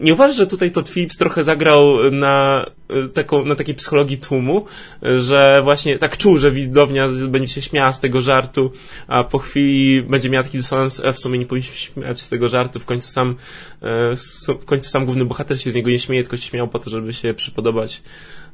nie 0.00 0.12
uważasz, 0.12 0.36
że 0.36 0.46
tutaj 0.46 0.70
Todd 0.70 0.88
Phillips 0.88 1.16
trochę 1.16 1.44
zagrał 1.44 2.10
na, 2.10 2.66
taką, 3.14 3.44
na 3.44 3.54
takiej 3.54 3.74
psychologii 3.74 4.18
tłumu, 4.18 4.66
że 5.02 5.60
właśnie 5.62 5.98
tak 5.98 6.16
czuł, 6.16 6.36
że 6.36 6.50
widownia 6.50 7.08
będzie 7.28 7.54
się 7.54 7.62
śmiała 7.62 7.92
z 7.92 8.00
tego 8.00 8.20
żartu, 8.20 8.70
a 9.06 9.24
po 9.24 9.38
chwili 9.38 10.02
będzie 10.02 10.30
miała 10.30 10.44
taki 10.44 10.56
dysonans, 10.56 11.04
a 11.04 11.12
w 11.12 11.18
sumie 11.18 11.38
nie 11.38 11.46
powinniśmy 11.46 11.76
śmiać 11.76 12.20
z 12.20 12.30
tego 12.30 12.48
żartu, 12.48 12.80
w 12.80 12.86
końcu 12.86 13.08
sam, 13.08 13.34
e, 13.82 14.16
w 14.60 14.64
końcu 14.64 14.90
sam 14.90 15.04
główny 15.04 15.24
bohater 15.24 15.60
się 15.60 15.70
z 15.70 15.74
niego 15.74 15.90
nie 15.90 15.98
śmieje, 15.98 16.22
tylko 16.22 16.36
się 16.36 16.50
śmiał 16.50 16.68
po 16.68 16.78
to, 16.78 16.90
żeby 16.90 17.12
się 17.12 17.34
przypodobać 17.34 18.02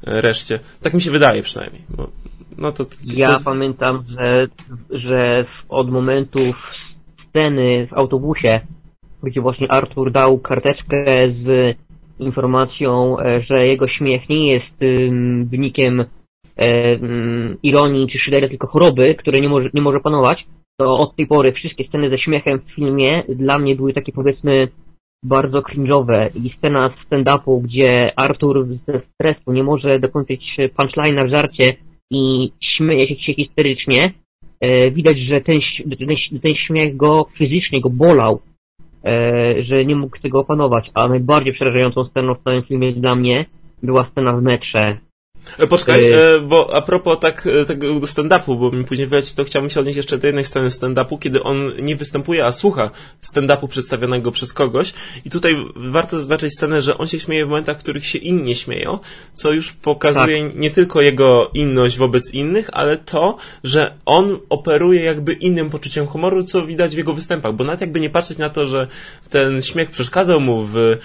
e, 0.07 0.21
reszcie. 0.21 0.59
Tak 0.81 0.93
mi 0.93 1.01
się 1.01 1.11
wydaje 1.11 1.43
przynajmniej. 1.43 1.81
Bo, 1.89 2.09
no 2.57 2.71
to, 2.71 2.85
to, 2.85 2.95
ja 3.05 3.39
pamiętam, 3.45 4.03
że, 4.09 4.47
że 4.89 5.45
od 5.69 5.91
momentów 5.91 6.55
sceny 7.29 7.87
w 7.91 7.93
autobusie, 7.93 8.61
gdzie 9.23 9.41
właśnie 9.41 9.71
Artur 9.71 10.11
dał 10.11 10.39
karteczkę 10.39 11.05
z 11.43 11.75
informacją, 12.19 13.19
e, 13.19 13.41
że 13.49 13.67
jego 13.67 13.87
śmiech 13.87 14.29
nie 14.29 14.45
jest 14.53 14.75
wynikiem 15.49 16.05
e, 16.57 16.97
ironii 17.63 18.07
czy 18.11 18.19
szydery, 18.19 18.49
tylko 18.49 18.67
choroby, 18.67 19.15
której 19.15 19.41
nie 19.41 19.49
może, 19.49 19.69
nie 19.73 19.81
może 19.81 19.99
panować, 19.99 20.45
to 20.79 20.97
od 20.97 21.15
tej 21.15 21.27
pory 21.27 21.53
wszystkie 21.53 21.87
sceny 21.87 22.09
ze 22.09 22.17
śmiechem 22.17 22.59
w 22.59 22.75
filmie 22.75 23.23
dla 23.29 23.59
mnie 23.59 23.75
były 23.75 23.93
takie 23.93 24.11
powiedzmy 24.11 24.67
bardzo 25.23 25.59
cringe'owe. 25.59 26.27
I 26.45 26.49
scena 26.49 26.89
z 26.89 27.07
stand-upu, 27.07 27.61
gdzie 27.61 28.19
Artur 28.19 28.67
ze 28.87 29.01
stresu 29.13 29.51
nie 29.51 29.63
może 29.63 29.99
dokończyć 29.99 30.57
punchline'a 30.77 31.27
w 31.27 31.33
żarcie 31.33 31.73
i 32.11 32.51
śmieje 32.77 33.07
się 33.07 33.33
histerycznie, 33.33 34.13
e, 34.59 34.91
widać, 34.91 35.19
że 35.19 35.41
ten, 35.41 35.59
ten, 35.99 36.39
ten 36.41 36.53
śmiech 36.67 36.97
go 36.97 37.25
fizycznie 37.37 37.81
go 37.81 37.89
bolał, 37.89 38.41
że 39.61 39.85
nie 39.85 39.95
mógł 39.95 40.17
tego 40.19 40.39
opanować, 40.39 40.91
a 40.93 41.07
najbardziej 41.07 41.53
przerażającą 41.53 42.05
sceną 42.05 42.35
w 42.35 42.43
całym 42.43 42.63
filmie 42.63 42.93
dla 42.93 43.15
mnie 43.15 43.45
była 43.83 44.03
scena 44.11 44.33
w 44.33 44.41
metrze, 44.41 44.97
E, 44.97 45.10
poczekaj, 45.69 46.11
e, 46.11 46.39
bo 46.39 46.75
a 46.75 46.81
propos 46.81 47.19
tak, 47.19 47.47
e, 47.47 47.65
tego 47.65 47.99
stand-upu, 48.07 48.59
bo 48.59 48.71
mi 48.71 48.83
później 48.83 49.07
wyleci, 49.07 49.35
to 49.35 49.43
chciałbym 49.43 49.69
się 49.69 49.79
odnieść 49.79 49.97
jeszcze 49.97 50.17
do 50.17 50.27
jednej 50.27 50.45
sceny 50.45 50.69
stand-upu, 50.69 51.19
kiedy 51.19 51.43
on 51.43 51.71
nie 51.81 51.95
występuje, 51.95 52.45
a 52.45 52.51
słucha 52.51 52.91
stand-upu 53.21 53.67
przedstawionego 53.67 54.31
przez 54.31 54.53
kogoś. 54.53 54.93
I 55.25 55.29
tutaj 55.29 55.55
warto 55.75 56.19
zaznaczyć 56.19 56.53
scenę, 56.53 56.81
że 56.81 56.97
on 56.97 57.07
się 57.07 57.19
śmieje 57.19 57.45
w 57.45 57.49
momentach, 57.49 57.77
w 57.77 57.79
których 57.79 58.05
się 58.05 58.17
inni 58.17 58.55
śmieją, 58.55 58.99
co 59.33 59.51
już 59.51 59.73
pokazuje 59.73 60.47
tak. 60.47 60.55
nie 60.55 60.71
tylko 60.71 61.01
jego 61.01 61.51
inność 61.53 61.97
wobec 61.97 62.33
innych, 62.33 62.69
ale 62.73 62.97
to, 62.97 63.37
że 63.63 63.93
on 64.05 64.39
operuje 64.49 65.03
jakby 65.03 65.33
innym 65.33 65.69
poczuciem 65.69 66.07
humoru, 66.07 66.43
co 66.43 66.65
widać 66.65 66.95
w 66.95 66.97
jego 66.97 67.13
występach, 67.13 67.53
bo 67.53 67.63
nawet 67.63 67.81
jakby 67.81 67.99
nie 67.99 68.09
patrzeć 68.09 68.37
na 68.37 68.49
to, 68.49 68.65
że 68.65 68.87
ten 69.29 69.61
śmiech 69.61 69.91
przeszkadzał 69.91 70.39
mu 70.39 70.63
w 70.63 70.77
E, 70.77 70.97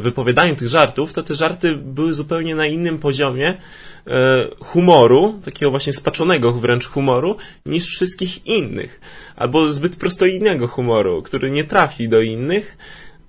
wypowiadaniu 0.00 0.56
tych 0.56 0.68
żartów, 0.68 1.12
to 1.12 1.22
te 1.22 1.34
żarty 1.34 1.76
były 1.76 2.14
zupełnie 2.14 2.54
na 2.54 2.66
innym 2.66 2.98
poziomie 2.98 3.58
e, 4.06 4.48
humoru, 4.60 5.40
takiego 5.44 5.70
właśnie 5.70 5.92
spaczonego 5.92 6.52
wręcz 6.52 6.86
humoru, 6.86 7.36
niż 7.66 7.86
wszystkich 7.86 8.46
innych. 8.46 9.00
Albo 9.36 9.72
zbyt 9.72 9.96
prostolinnego 9.96 10.66
humoru, 10.66 11.22
który 11.22 11.50
nie 11.50 11.64
trafi 11.64 12.08
do 12.08 12.20
innych 12.20 12.76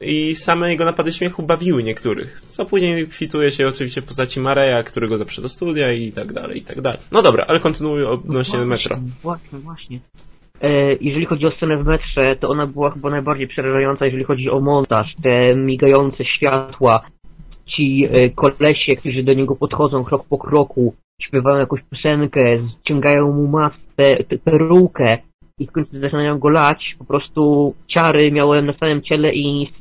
i 0.01 0.35
same 0.35 0.71
jego 0.71 0.85
napady 0.85 1.13
śmiechu 1.13 1.43
bawiły 1.43 1.83
niektórych, 1.83 2.41
co 2.41 2.65
później 2.65 3.07
kwituje 3.07 3.51
się 3.51 3.67
oczywiście 3.67 4.01
w 4.01 4.05
postaci 4.05 4.39
Mareja, 4.39 4.83
którego 4.83 5.17
zaprze 5.17 5.41
do 5.41 5.49
studia 5.49 5.93
i 5.93 6.11
tak 6.11 6.33
dalej, 6.33 6.57
i 6.57 6.61
tak 6.61 6.81
dalej. 6.81 6.99
No 7.11 7.21
dobra, 7.21 7.45
ale 7.47 7.59
kontynuuję 7.59 8.09
odnośnie 8.09 8.59
no 8.59 8.65
metro. 8.65 8.99
Właśnie, 9.23 9.59
właśnie. 9.59 9.99
E, 10.61 10.93
jeżeli 11.01 11.25
chodzi 11.25 11.45
o 11.45 11.51
scenę 11.51 11.77
w 11.77 11.85
metrze, 11.85 12.35
to 12.39 12.49
ona 12.49 12.67
była 12.67 12.91
chyba 12.91 13.09
najbardziej 13.09 13.47
przerażająca, 13.47 14.05
jeżeli 14.05 14.23
chodzi 14.23 14.49
o 14.49 14.59
montaż. 14.59 15.13
Te 15.23 15.55
migające 15.55 16.25
światła, 16.25 17.01
ci 17.65 18.07
e, 18.11 18.29
kolesie, 18.29 18.95
którzy 18.95 19.23
do 19.23 19.33
niego 19.33 19.55
podchodzą 19.55 20.03
krok 20.03 20.27
po 20.27 20.37
kroku, 20.37 20.93
śpiewają 21.21 21.59
jakąś 21.59 21.81
piosenkę, 21.91 22.43
ściągają 22.81 23.31
mu 23.31 23.47
maskę, 23.47 24.23
perukę 24.43 25.17
i 25.59 25.67
w 25.67 25.71
końcu 25.71 25.99
zaczynają 25.99 26.39
go 26.39 26.49
lać. 26.49 26.95
Po 26.99 27.05
prostu 27.05 27.73
ciary 27.87 28.31
miałem 28.31 28.65
na 28.65 28.73
całym 28.73 29.01
ciele 29.01 29.33
i 29.33 29.71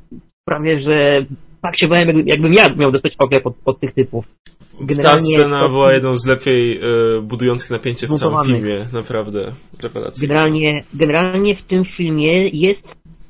prawie, 0.45 0.81
że 0.81 1.25
tak 1.65 1.81
się 1.81 1.89
bałem, 1.89 2.09
jakbym 2.27 2.53
ja 2.53 2.69
miał 2.77 2.93
dostać 2.93 3.15
oklep 3.19 3.47
od, 3.47 3.55
od 3.65 3.81
tych 3.81 3.95
typów. 3.95 4.25
Generalnie 4.81 5.37
Ta 5.37 5.43
scena 5.43 5.61
to... 5.61 5.69
była 5.69 5.93
jedną 5.93 6.17
z 6.17 6.27
lepiej 6.27 6.81
y, 7.19 7.23
budujących 7.23 7.71
napięcie 7.71 8.07
w 8.07 8.15
całym 8.15 8.47
filmie, 8.47 8.79
naprawdę 8.93 9.53
rewelacja. 9.83 10.29
Generalnie, 10.29 10.85
generalnie 10.95 11.57
w 11.57 11.63
tym 11.63 11.85
filmie 11.97 12.49
jest 12.49 12.83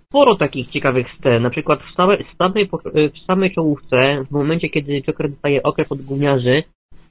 sporo 0.09 0.37
takich 0.37 0.69
ciekawych 0.69 1.07
scen. 1.19 1.43
Na 1.43 1.51
przykład 1.51 1.81
w, 1.83 1.97
same, 1.97 2.17
w, 2.17 2.37
samej, 2.43 2.69
w 2.95 3.27
samej 3.27 3.55
czołówce, 3.55 4.25
w 4.29 4.31
momencie 4.31 4.69
kiedy 4.69 5.03
Joker 5.03 5.31
dostaje 5.31 5.63
okrep 5.63 5.93
od 5.93 6.03
gówniarzy 6.03 6.63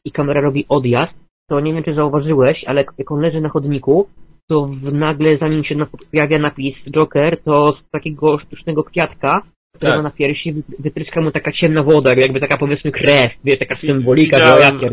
i 0.06 0.12
kamera 0.12 0.42
robi 0.42 0.66
odjazd, 0.70 1.14
to 1.50 1.60
nie 1.60 1.74
wiem 1.74 1.84
czy 1.84 1.94
zauważyłeś, 1.94 2.64
ale 2.68 2.84
jak 2.98 3.12
on 3.12 3.22
leży 3.22 3.42
na 3.42 3.50
chodniku, 3.50 4.08
to 4.50 4.70
nagle 4.92 5.38
zanim 5.38 5.64
się 5.64 5.76
pojawia 6.12 6.40
napis 6.40 6.76
Joker, 6.92 7.42
to 7.44 7.74
z 7.74 7.90
takiego 7.92 8.40
sztucznego 8.40 8.84
kwiatka 8.84 9.42
tak. 9.80 10.04
na 10.04 10.10
piersi, 10.10 10.54
wytryska 10.80 11.22
mu 11.22 11.32
taka 11.32 11.52
ciemna 11.52 11.84
woda, 11.84 12.14
jakby 12.14 12.40
taka 12.40 12.58
powiedzmy 12.58 12.92
krew, 12.92 13.32
wie, 13.44 13.58
taka 13.58 13.76
symbolika 13.76 14.38
Widziałem, 14.38 14.84
e, 14.84 14.90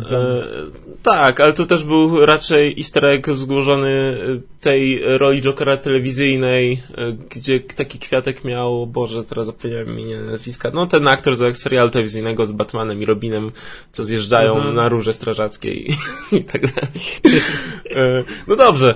Tak, 1.02 1.40
ale 1.40 1.52
to 1.52 1.66
też 1.66 1.84
był 1.84 2.26
raczej 2.26 2.74
easter 2.78 3.06
egg 3.06 3.26
złożony 3.30 3.88
e, 3.88 4.60
tej 4.60 5.00
roli 5.18 5.40
Jokera 5.40 5.76
telewizyjnej, 5.76 6.82
e, 6.96 7.12
gdzie 7.12 7.60
taki 7.60 7.98
kwiatek 7.98 8.44
miał, 8.44 8.86
Boże, 8.86 9.24
teraz 9.24 9.46
zapomniałem 9.46 10.00
imię, 10.00 10.16
nazwiska, 10.16 10.70
no 10.74 10.86
ten 10.86 11.08
aktor 11.08 11.36
z 11.36 11.58
serialu 11.58 11.90
telewizyjnego 11.90 12.46
z 12.46 12.52
Batmanem 12.52 13.02
i 13.02 13.04
Robinem, 13.04 13.50
co 13.92 14.04
zjeżdżają 14.04 14.56
mhm. 14.56 14.74
na 14.74 14.88
róże 14.88 15.12
strażackie 15.12 15.74
i, 15.74 15.90
i 16.38 16.44
tak 16.44 16.62
dalej. 16.74 16.90
E, 17.90 18.24
no 18.46 18.56
dobrze, 18.56 18.94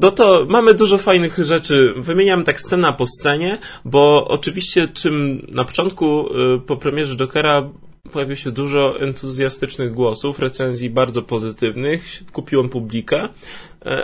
no 0.00 0.10
to 0.10 0.46
mamy 0.48 0.74
dużo 0.74 0.98
fajnych 0.98 1.38
rzeczy. 1.38 1.92
Wymieniam 1.96 2.44
tak 2.44 2.60
scena 2.60 2.92
po 2.92 3.06
scenie, 3.06 3.58
bo 3.84 4.28
oczywiście 4.28 4.85
czym 4.92 5.46
na 5.48 5.64
początku 5.64 6.26
y, 6.56 6.60
po 6.60 6.76
premierze 6.76 7.16
Jokera 7.16 7.70
pojawiło 8.12 8.36
się 8.36 8.50
dużo 8.50 9.00
entuzjastycznych 9.00 9.92
głosów, 9.92 10.38
recenzji 10.38 10.90
bardzo 10.90 11.22
pozytywnych, 11.22 12.22
kupiłem 12.32 12.68
publikę, 12.68 13.28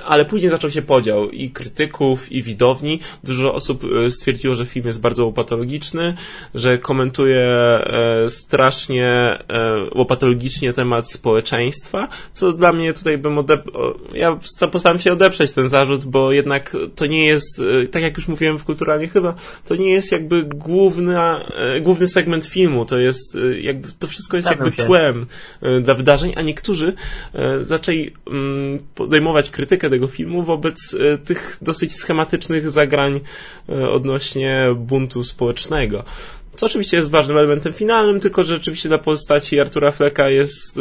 ale 0.05 0.25
później 0.25 0.51
zaczął 0.51 0.71
się 0.71 0.83
podział 0.83 1.31
i 1.31 1.51
krytyków, 1.51 2.33
i 2.33 2.43
widowni. 2.43 3.01
Dużo 3.25 3.55
osób 3.55 3.85
e, 3.85 4.11
stwierdziło, 4.11 4.55
że 4.55 4.67
film 4.67 4.87
jest 4.87 5.01
bardzo 5.01 5.27
łopatologiczny, 5.27 6.15
że 6.55 6.79
komentuje 6.79 7.41
e, 7.41 8.31
strasznie 8.31 9.39
łopatologicznie 9.95 10.73
temat 10.73 11.11
społeczeństwa, 11.11 12.09
co 12.33 12.53
dla 12.53 12.73
mnie 12.73 12.93
tutaj 12.93 13.19
bym 13.19 13.39
odep... 13.39 13.65
Ja 14.15 14.39
postaram 14.73 14.99
się 14.99 15.13
odeprzeć 15.13 15.53
ten 15.53 15.69
zarzut, 15.69 16.05
bo 16.05 16.33
jednak 16.33 16.77
to 16.97 17.07
nie 17.07 17.27
jest, 17.27 17.63
tak 17.91 18.03
jak 18.03 18.17
już 18.17 18.29
mówiłem 18.29 18.59
w 18.59 18.65
Kulturalnie 18.65 19.09
chyba, 19.09 19.35
to 19.65 19.77
nie 19.77 19.93
jest 19.93 20.13
jakby 20.13 20.43
główna, 20.43 21.49
główny 21.83 22.09
segment 22.09 22.47
filmu, 22.47 22.85
to 22.85 22.99
jest 22.99 23.39
jakby, 23.61 23.89
to 23.99 24.07
wszystko 24.07 24.37
jest 24.37 24.51
jakby 24.51 24.73
tłem 24.73 25.27
dla 25.83 25.95
wydarzeń, 25.95 26.33
a 26.37 26.43
niektórzy 26.43 26.95
zaczęli 27.63 28.11
mm, 28.27 28.79
podejmować 28.95 29.51
krytykę 29.51 29.72
krytykę 29.73 29.91
tego 29.91 30.07
filmu 30.07 30.43
wobec 30.43 30.95
e, 30.95 31.19
tych 31.19 31.59
dosyć 31.63 31.95
schematycznych 31.95 32.71
zagrań 32.71 33.21
e, 33.69 33.91
odnośnie 33.91 34.75
buntu 34.77 35.25
społecznego. 35.25 36.05
Co 36.57 36.67
oczywiście 36.67 36.97
jest 36.97 37.11
ważnym 37.11 37.37
elementem 37.37 37.73
finalnym, 37.73 38.21
tylko 38.21 38.45
że 38.45 38.55
rzeczywiście 38.55 38.89
dla 38.89 38.99
postaci 38.99 39.61
Artura 39.61 39.91
Flecka 39.91 40.29
jest 40.29 40.79
e, 40.79 40.81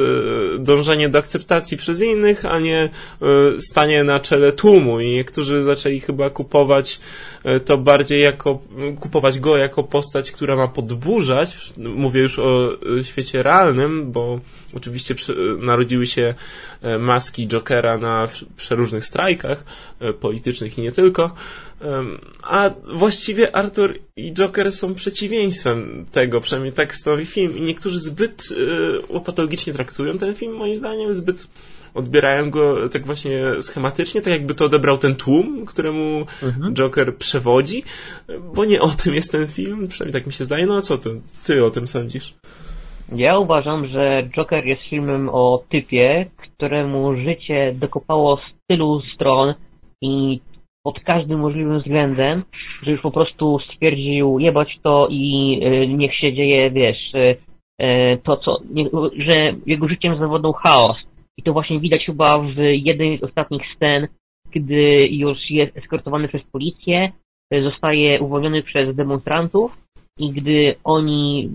dążenie 0.60 1.10
do 1.10 1.20
akceptacji 1.20 1.78
przez 1.78 2.02
innych, 2.02 2.46
a 2.46 2.60
nie 2.60 2.90
e, 3.22 3.26
stanie 3.60 4.04
na 4.04 4.20
czele 4.20 4.52
tłumu. 4.52 5.00
I 5.00 5.12
niektórzy 5.12 5.64
zaczęli 5.64 6.00
chyba 6.00 6.30
kupować 6.30 7.00
e, 7.44 7.60
to 7.60 7.78
bardziej 7.78 8.22
jako, 8.22 8.60
kupować 9.00 9.40
go 9.40 9.58
jako 9.58 9.84
postać, 9.84 10.32
która 10.32 10.56
ma 10.56 10.68
podburzać, 10.68 11.58
mówię 11.78 12.22
już 12.22 12.40
o 12.40 12.70
świecie 13.04 13.44
realnym, 13.44 14.12
bo 14.12 14.40
oczywiście 14.76 15.16
narodziły 15.60 16.08
się 16.08 16.34
maski 17.00 17.48
Jokera 17.48 17.98
na 17.98 18.26
przeróżnych 18.58 19.06
strajkach 19.06 19.64
politycznych 20.20 20.78
i 20.78 20.82
nie 20.82 20.92
tylko, 20.92 21.32
a 22.44 22.70
właściwie 22.94 23.56
Arthur 23.56 24.00
i 24.16 24.34
Joker 24.34 24.72
są 24.72 24.96
przeciwieństwem 24.96 26.06
tego, 26.12 26.42
przynajmniej 26.42 26.74
tak 26.74 26.96
stanowi 26.96 27.26
film. 27.26 27.58
I 27.58 27.62
niektórzy 27.62 28.00
zbyt 28.00 28.50
y, 29.16 29.20
patologicznie 29.26 29.74
traktują 29.74 30.18
ten 30.18 30.36
film, 30.36 30.54
moim 30.54 30.76
zdaniem, 30.76 31.14
zbyt 31.14 31.48
odbierają 31.94 32.50
go 32.50 32.90
tak 32.90 33.06
właśnie 33.06 33.42
schematycznie, 33.62 34.22
tak 34.22 34.34
jakby 34.34 34.56
to 34.56 34.66
odebrał 34.66 34.98
ten 34.98 35.16
tłum, 35.16 35.66
któremu 35.66 36.26
mhm. 36.44 36.74
Joker 36.74 37.18
przewodzi, 37.18 37.84
bo 38.56 38.66
nie 38.66 38.82
o 38.82 38.90
tym 38.90 39.14
jest 39.14 39.32
ten 39.32 39.48
film, 39.48 39.88
przynajmniej 39.88 40.22
tak 40.22 40.28
mi 40.28 40.34
się 40.34 40.44
zdaje. 40.44 40.66
No 40.66 40.78
a 40.78 40.82
co 40.82 40.98
ty, 40.98 41.10
ty 41.46 41.66
o 41.66 41.70
tym 41.70 41.88
sądzisz? 41.88 42.34
Ja 43.16 43.38
uważam, 43.38 43.88
że 43.88 44.30
Joker 44.38 44.66
jest 44.66 44.82
filmem 44.90 45.30
o 45.30 45.64
typie, 45.70 46.26
któremu 46.38 47.16
życie 47.16 47.74
dokopało 47.76 48.38
z 48.38 48.68
tylu 48.68 49.02
stron 49.16 49.54
i 50.02 50.40
pod 50.84 51.00
każdym 51.00 51.40
możliwym 51.40 51.80
względem, 51.80 52.44
że 52.84 52.92
już 52.92 53.02
po 53.02 53.12
prostu 53.12 53.60
stwierdził 53.60 54.40
jebać 54.40 54.80
to 54.84 55.08
i 55.12 55.60
y, 55.64 55.88
niech 55.88 56.16
się 56.16 56.34
dzieje, 56.34 56.72
wiesz, 56.72 57.14
y, 57.14 57.38
y, 57.86 58.18
to 58.24 58.38
co, 58.38 58.60
nie, 58.74 58.86
że 59.18 59.54
jego 59.66 59.88
życiem 59.88 60.20
zawodł 60.20 60.54
chaos. 60.54 60.98
I 61.38 61.44
to 61.44 61.54
właśnie 61.54 61.80
widać 61.80 62.06
chyba 62.06 62.40
w 62.40 62.56
jednej 62.58 63.18
z 63.18 63.24
ostatnich 63.24 63.62
scen, 63.76 64.08
kiedy 64.52 65.08
już 65.12 65.38
jest 65.50 65.78
eskortowany 65.78 66.28
przez 66.28 66.42
policję, 66.44 67.12
zostaje 67.64 68.20
uwolniony 68.20 68.64
przez 68.64 68.96
demonstrantów 68.96 69.78
i 70.20 70.30
gdy 70.30 70.76
oni 70.84 71.50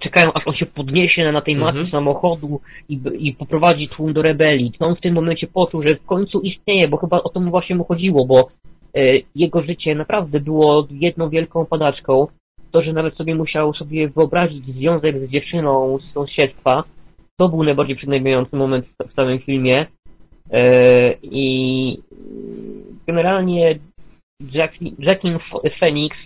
czekają 0.00 0.32
aż 0.34 0.48
on 0.48 0.54
się 0.54 0.66
podniesie 0.66 1.32
na 1.32 1.40
tej 1.40 1.56
masy 1.56 1.78
mhm. 1.78 1.90
samochodu 1.90 2.60
i, 2.88 3.00
i 3.18 3.32
poprowadzi 3.32 3.88
tłum 3.88 4.12
do 4.12 4.22
rebelii. 4.22 4.72
To 4.78 4.86
on 4.86 4.96
w 4.96 5.00
tym 5.00 5.14
momencie 5.14 5.46
poczuł, 5.46 5.82
że 5.82 5.94
w 5.94 6.06
końcu 6.06 6.40
istnieje, 6.40 6.88
bo 6.88 6.96
chyba 6.96 7.22
o 7.22 7.28
to 7.28 7.40
mu 7.40 7.50
właśnie 7.50 7.76
mu 7.76 7.84
chodziło, 7.84 8.26
bo 8.26 8.48
e, 8.94 9.12
jego 9.34 9.62
życie 9.62 9.94
naprawdę 9.94 10.40
było 10.40 10.86
jedną 10.90 11.28
wielką 11.28 11.66
padaczką. 11.66 12.26
To, 12.70 12.82
że 12.82 12.92
nawet 12.92 13.14
sobie 13.14 13.34
musiał 13.34 13.74
sobie 13.74 14.08
wyobrazić 14.08 14.64
związek 14.64 15.18
z 15.18 15.30
dziewczyną 15.30 15.98
z 15.98 16.12
sąsiedztwa, 16.12 16.84
to 17.36 17.48
był 17.48 17.64
najbardziej 17.64 17.96
przygnębiający 17.96 18.56
moment 18.56 18.86
w, 18.86 19.10
w 19.10 19.14
całym 19.14 19.38
filmie. 19.38 19.86
E, 20.50 21.12
I 21.22 21.98
generalnie 23.06 23.78
Jackin 24.98 25.38
Phoenix 25.80 26.16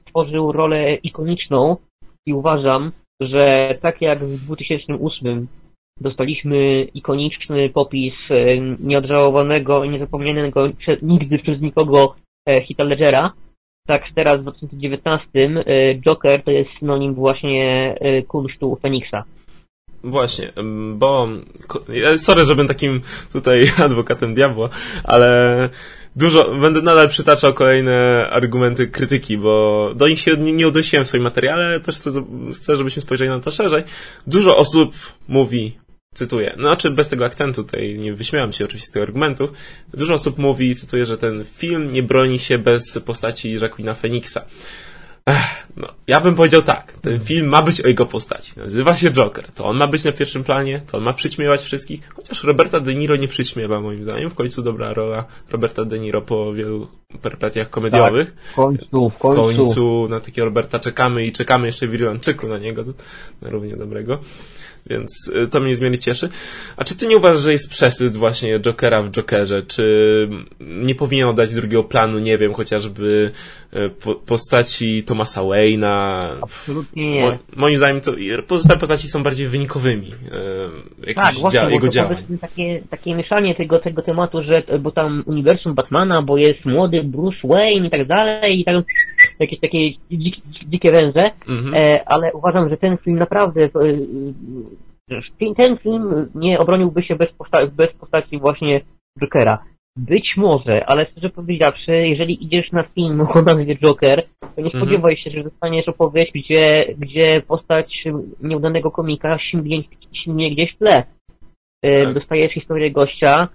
stworzył 0.00 0.52
rolę 0.52 0.94
ikoniczną, 0.94 1.76
i 2.26 2.32
uważam, 2.32 2.92
że 3.20 3.78
tak 3.82 4.00
jak 4.00 4.24
w 4.24 4.44
2008 4.44 5.46
dostaliśmy 6.00 6.82
ikoniczny 6.82 7.70
popis 7.70 8.14
e, 8.30 8.58
nieodżałowanego 8.80 9.84
i 9.84 9.88
niezapomnianego 9.88 10.68
nigdy 11.02 11.38
przez 11.38 11.60
nikogo 11.60 12.14
e, 12.48 12.60
Hita 12.64 12.84
Ledgera, 12.84 13.32
tak 13.86 14.02
teraz 14.14 14.36
w 14.36 14.42
2019 14.42 15.28
e, 15.36 15.94
Joker 15.94 16.42
to 16.42 16.50
jest 16.50 16.70
synonim 16.78 17.14
właśnie 17.14 17.94
kunsztu 18.28 18.78
Feniksa. 18.82 19.24
Właśnie, 20.04 20.52
bo 20.94 21.28
sorry, 22.16 22.44
żebym 22.44 22.68
takim 22.68 23.00
tutaj 23.32 23.64
adwokatem 23.84 24.34
diabła, 24.34 24.68
ale 25.04 25.68
dużo, 26.16 26.58
będę 26.60 26.82
nadal 26.82 27.08
przytaczał 27.08 27.54
kolejne 27.54 28.28
argumenty 28.30 28.86
krytyki, 28.86 29.38
bo 29.38 29.92
do 29.96 30.08
nich 30.08 30.20
się 30.20 30.36
nie, 30.36 30.52
nie 30.52 30.68
odnosiłem 30.68 31.04
w 31.04 31.08
swoim 31.08 31.22
materiale, 31.22 31.64
ale 31.64 31.80
też 31.80 31.96
chcę, 31.96 32.10
chcę, 32.54 32.76
żebyśmy 32.76 33.02
spojrzeli 33.02 33.30
na 33.30 33.40
to 33.40 33.50
szerzej. 33.50 33.82
Dużo 34.26 34.56
osób 34.56 34.94
mówi, 35.28 35.78
cytuję, 36.14 36.54
no 36.56 36.62
znaczy 36.62 36.90
bez 36.90 37.08
tego 37.08 37.24
akcentu 37.24 37.64
tutaj, 37.64 37.98
nie 37.98 38.14
wyśmiałam 38.14 38.52
się 38.52 38.64
oczywiście 38.64 38.88
z 38.88 38.92
tych 38.92 39.02
argumentów, 39.02 39.52
dużo 39.94 40.14
osób 40.14 40.38
mówi, 40.38 40.74
cytuję, 40.74 41.04
że 41.04 41.18
ten 41.18 41.44
film 41.44 41.92
nie 41.92 42.02
broni 42.02 42.38
się 42.38 42.58
bez 42.58 42.98
postaci 43.04 43.52
Jacqueline 43.52 43.94
Phoenixa. 43.94 44.38
Ech, 45.26 45.66
no, 45.76 45.88
ja 46.06 46.20
bym 46.20 46.34
powiedział 46.34 46.62
tak, 46.62 46.92
ten 46.92 47.20
film 47.20 47.46
ma 47.48 47.62
być 47.62 47.80
o 47.80 47.88
jego 47.88 48.06
postaci. 48.06 48.52
Nazywa 48.56 48.96
się 48.96 49.10
Joker. 49.10 49.52
To 49.54 49.64
on 49.64 49.76
ma 49.76 49.86
być 49.86 50.04
na 50.04 50.12
pierwszym 50.12 50.44
planie, 50.44 50.82
to 50.90 50.98
on 50.98 51.04
ma 51.04 51.12
przyćmiewać 51.12 51.60
wszystkich, 51.60 52.08
chociaż 52.14 52.44
Roberta 52.44 52.80
De 52.80 52.94
Niro 52.94 53.16
nie 53.16 53.28
przyćmiewa 53.28 53.80
moim 53.80 54.04
zdaniem. 54.04 54.30
W 54.30 54.34
końcu 54.34 54.62
dobra 54.62 54.92
rola 54.92 55.24
Roberta 55.50 55.84
De 55.84 55.98
Niro 55.98 56.22
po 56.22 56.52
wielu 56.52 56.88
perpetiach 57.22 57.70
komediowych. 57.70 58.34
Tak, 58.34 58.52
w 58.52 58.54
końcu, 58.54 59.10
w 59.10 59.18
końcu. 59.18 59.52
W 59.52 59.56
końcu 59.56 60.08
na 60.08 60.20
takiego 60.20 60.44
Roberta 60.44 60.78
czekamy 60.78 61.26
i 61.26 61.32
czekamy 61.32 61.66
jeszcze 61.66 61.86
w 61.86 61.94
Irlandczyku 61.94 62.48
na 62.48 62.58
niego, 62.58 62.84
na 63.42 63.50
równie 63.50 63.76
dobrego 63.76 64.18
więc 64.90 65.32
y, 65.44 65.48
to 65.48 65.60
mnie 65.60 65.68
niezmiernie 65.68 65.98
cieszy. 65.98 66.28
A 66.76 66.84
czy 66.84 66.96
ty 66.96 67.06
nie 67.06 67.16
uważasz, 67.16 67.42
że 67.42 67.52
jest 67.52 67.70
przesyt 67.70 68.16
właśnie 68.16 68.60
Jokera 68.60 69.02
w 69.02 69.10
Jokerze? 69.10 69.62
Czy 69.62 69.82
nie 70.60 70.94
powinien 70.94 71.28
oddać 71.28 71.54
drugiego 71.54 71.84
planu, 71.84 72.18
nie 72.18 72.38
wiem, 72.38 72.54
chociażby 72.54 73.30
y, 73.74 73.90
postaci 74.26 75.04
Thomasa 75.04 75.40
Wayne'a? 75.40 76.28
Absolutnie 76.42 77.10
nie. 77.10 77.22
Mo 77.22 77.38
moim 77.56 77.76
zdaniem 77.76 78.00
to 78.00 78.12
pozostałe 78.46 78.80
postaci 78.80 79.08
są 79.08 79.22
bardziej 79.22 79.48
wynikowymi 79.48 80.12
y, 81.08 81.14
tak, 81.14 81.34
właśnie, 81.34 81.60
dzia 81.60 81.70
jego 81.70 81.88
działań. 81.88 82.24
Takie, 82.40 82.82
takie 82.90 83.14
mieszanie 83.14 83.54
tego, 83.54 83.78
tego 83.78 84.02
tematu, 84.02 84.42
że 84.42 84.78
bo 84.78 84.90
tam 84.90 85.22
uniwersum 85.26 85.74
Batmana, 85.74 86.22
bo 86.22 86.36
jest 86.36 86.64
młody 86.64 87.04
Bruce 87.04 87.38
Wayne 87.44 87.86
i 87.86 87.90
tak 87.90 88.06
dalej 88.06 88.60
i 88.60 88.64
tak 88.64 88.74
jakieś 89.40 89.60
takie 89.60 89.90
dzikie, 90.10 90.40
dzikie 90.66 90.92
węże, 90.92 91.30
mhm. 91.48 91.74
e, 91.74 92.08
ale 92.08 92.32
uważam, 92.32 92.68
że 92.68 92.76
ten 92.76 92.96
film 92.96 93.18
naprawdę 93.18 93.64
e, 93.64 93.68
ten 95.56 95.76
film 95.78 96.30
nie 96.34 96.58
obroniłby 96.58 97.02
się 97.02 97.16
bez, 97.16 97.32
posta 97.32 97.66
bez 97.66 97.92
postaci 97.92 98.38
właśnie 98.38 98.80
Jokera. 99.20 99.58
Być 99.96 100.34
może, 100.36 100.86
ale 100.86 101.06
szczerze 101.06 101.30
powiedziawszy, 101.30 101.92
jeżeli 101.92 102.44
idziesz 102.44 102.72
na 102.72 102.82
film 102.82 103.20
o 103.34 103.42
nazwie 103.42 103.76
Joker, 103.76 104.22
to 104.40 104.60
nie 104.60 104.64
mhm. 104.64 104.84
spodziewaj 104.84 105.16
się, 105.16 105.30
że 105.30 105.42
dostaniesz 105.42 105.88
opowieść, 105.88 106.32
gdzie, 106.34 106.94
gdzie 106.98 107.42
postać 107.48 108.04
nieudanego 108.42 108.90
komika 108.90 109.38
śmignie, 109.38 109.82
śmignie 110.24 110.50
gdzieś 110.50 110.72
w 110.72 110.78
tle. 110.78 111.04
E, 111.82 112.04
tak. 112.04 112.14
Dostajesz 112.14 112.52
historię 112.52 112.90
gościa, 112.90 113.48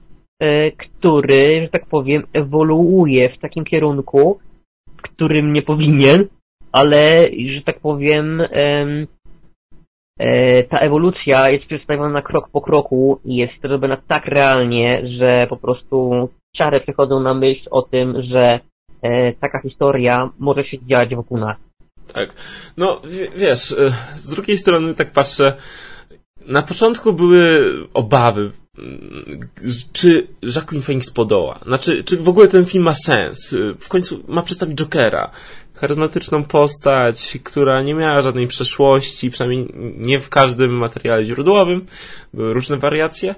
który, 0.77 1.61
że 1.61 1.69
tak 1.69 1.85
powiem, 1.85 2.23
ewoluuje 2.33 3.29
w 3.29 3.37
takim 3.37 3.65
kierunku, 3.65 4.39
którym 5.21 5.53
nie 5.53 5.61
powinien, 5.61 6.27
ale, 6.71 7.23
że 7.55 7.61
tak 7.65 7.79
powiem, 7.79 8.41
e, 10.19 10.63
ta 10.63 10.79
ewolucja 10.79 11.49
jest 11.49 11.65
przedstawiona 11.65 12.21
krok 12.21 12.49
po 12.49 12.61
kroku 12.61 13.19
i 13.25 13.35
jest 13.35 13.63
robiona 13.63 13.97
tak 14.07 14.25
realnie, 14.25 15.01
że 15.19 15.47
po 15.47 15.57
prostu 15.57 16.29
ciary 16.57 16.79
przychodzą 16.79 17.19
na 17.19 17.33
myśl 17.33 17.67
o 17.71 17.81
tym, 17.81 18.23
że 18.31 18.59
e, 19.01 19.33
taka 19.33 19.61
historia 19.61 20.29
może 20.39 20.63
się 20.65 20.77
dziać 20.85 21.15
wokół 21.15 21.37
nas. 21.37 21.57
Tak. 22.13 22.33
No, 22.77 23.01
wiesz, 23.35 23.71
e, 23.71 23.89
z 24.15 24.29
drugiej 24.35 24.57
strony 24.57 24.95
tak 24.95 25.11
patrzę, 25.11 25.53
na 26.47 26.61
początku 26.61 27.13
były 27.13 27.63
obawy, 27.93 28.51
czy 29.93 30.27
Jacqueline 30.41 30.83
Phoenix 30.83 31.11
podoła. 31.11 31.59
Znaczy, 31.65 32.03
czy 32.03 32.17
w 32.17 32.29
ogóle 32.29 32.47
ten 32.47 32.65
film 32.65 32.83
ma 32.83 32.93
sens. 32.93 33.55
W 33.79 33.87
końcu 33.87 34.23
ma 34.27 34.41
przedstawić 34.41 34.77
Jokera. 34.77 35.31
Charyzmatyczną 35.75 36.43
postać, 36.43 37.37
która 37.43 37.83
nie 37.83 37.93
miała 37.93 38.21
żadnej 38.21 38.47
przeszłości, 38.47 39.29
przynajmniej 39.29 39.67
nie 39.97 40.19
w 40.19 40.29
każdym 40.29 40.71
materiale 40.71 41.25
źródłowym. 41.25 41.85
Były 42.33 42.53
różne 42.53 42.77
wariacje. 42.77 43.35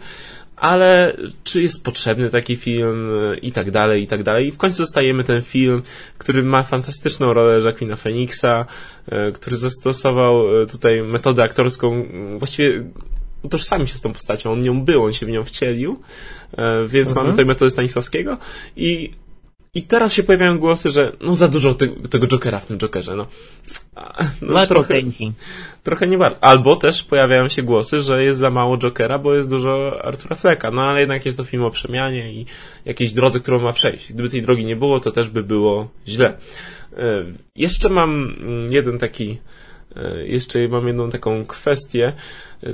Ale 0.55 1.17
czy 1.43 1.61
jest 1.61 1.85
potrzebny 1.85 2.29
taki 2.29 2.57
film 2.57 3.11
i 3.41 3.51
tak 3.51 3.71
dalej, 3.71 4.03
i 4.03 4.07
tak 4.07 4.23
dalej. 4.23 4.47
I 4.47 4.51
w 4.51 4.57
końcu 4.57 4.83
dostajemy 4.83 5.23
ten 5.23 5.41
film, 5.41 5.81
który 6.17 6.43
ma 6.43 6.63
fantastyczną 6.63 7.33
rolę 7.33 7.61
Jacqueline 7.65 7.97
Phoenixa, 7.97 8.65
który 9.33 9.57
zastosował 9.57 10.45
tutaj 10.71 11.01
metodę 11.01 11.43
aktorską 11.43 12.05
właściwie 12.39 12.83
utożsamił 13.43 13.87
się 13.87 13.95
z 13.95 14.01
tą 14.01 14.13
postacią, 14.13 14.51
on 14.51 14.61
nią 14.61 14.81
był, 14.81 15.03
on 15.03 15.13
się 15.13 15.25
w 15.25 15.29
nią 15.29 15.43
wcielił, 15.43 15.99
e, 16.57 16.87
więc 16.87 17.09
mhm. 17.09 17.25
mamy 17.25 17.33
tutaj 17.33 17.45
metodę 17.45 17.69
Stanisławskiego 17.69 18.37
i 18.75 19.11
i 19.75 19.83
teraz 19.83 20.13
się 20.13 20.23
pojawiają 20.23 20.59
głosy, 20.59 20.89
że 20.89 21.11
no 21.21 21.35
za 21.35 21.47
dużo 21.47 21.73
te, 21.73 21.87
tego 21.87 22.27
Jokera 22.27 22.59
w 22.59 22.65
tym 22.65 22.77
Jokerze, 22.77 23.15
no. 23.15 23.27
no 24.41 24.67
trochę, 24.67 25.01
trochę 25.83 26.07
nie 26.07 26.17
warto. 26.17 26.43
Albo 26.43 26.75
też 26.75 27.03
pojawiają 27.03 27.49
się 27.49 27.63
głosy, 27.63 28.01
że 28.01 28.23
jest 28.23 28.39
za 28.39 28.49
mało 28.49 28.77
Jokera, 28.77 29.19
bo 29.19 29.35
jest 29.35 29.49
dużo 29.49 30.03
Artura 30.05 30.35
Flecka. 30.35 30.71
No 30.71 30.81
ale 30.81 30.99
jednak 30.99 31.25
jest 31.25 31.37
to 31.37 31.43
film 31.43 31.63
o 31.63 31.69
przemianie 31.69 32.33
i 32.33 32.45
jakiejś 32.85 33.13
drodze, 33.13 33.39
którą 33.39 33.61
ma 33.61 33.73
przejść. 33.73 34.13
Gdyby 34.13 34.29
tej 34.29 34.41
drogi 34.41 34.65
nie 34.65 34.75
było, 34.75 34.99
to 34.99 35.11
też 35.11 35.29
by 35.29 35.43
było 35.43 35.89
źle. 36.07 36.37
Jeszcze 37.55 37.89
mam 37.89 38.33
jeden 38.69 38.97
taki 38.97 39.37
jeszcze 40.25 40.67
mam 40.67 40.87
jedną 40.87 41.11
taką 41.11 41.45
kwestię. 41.45 42.13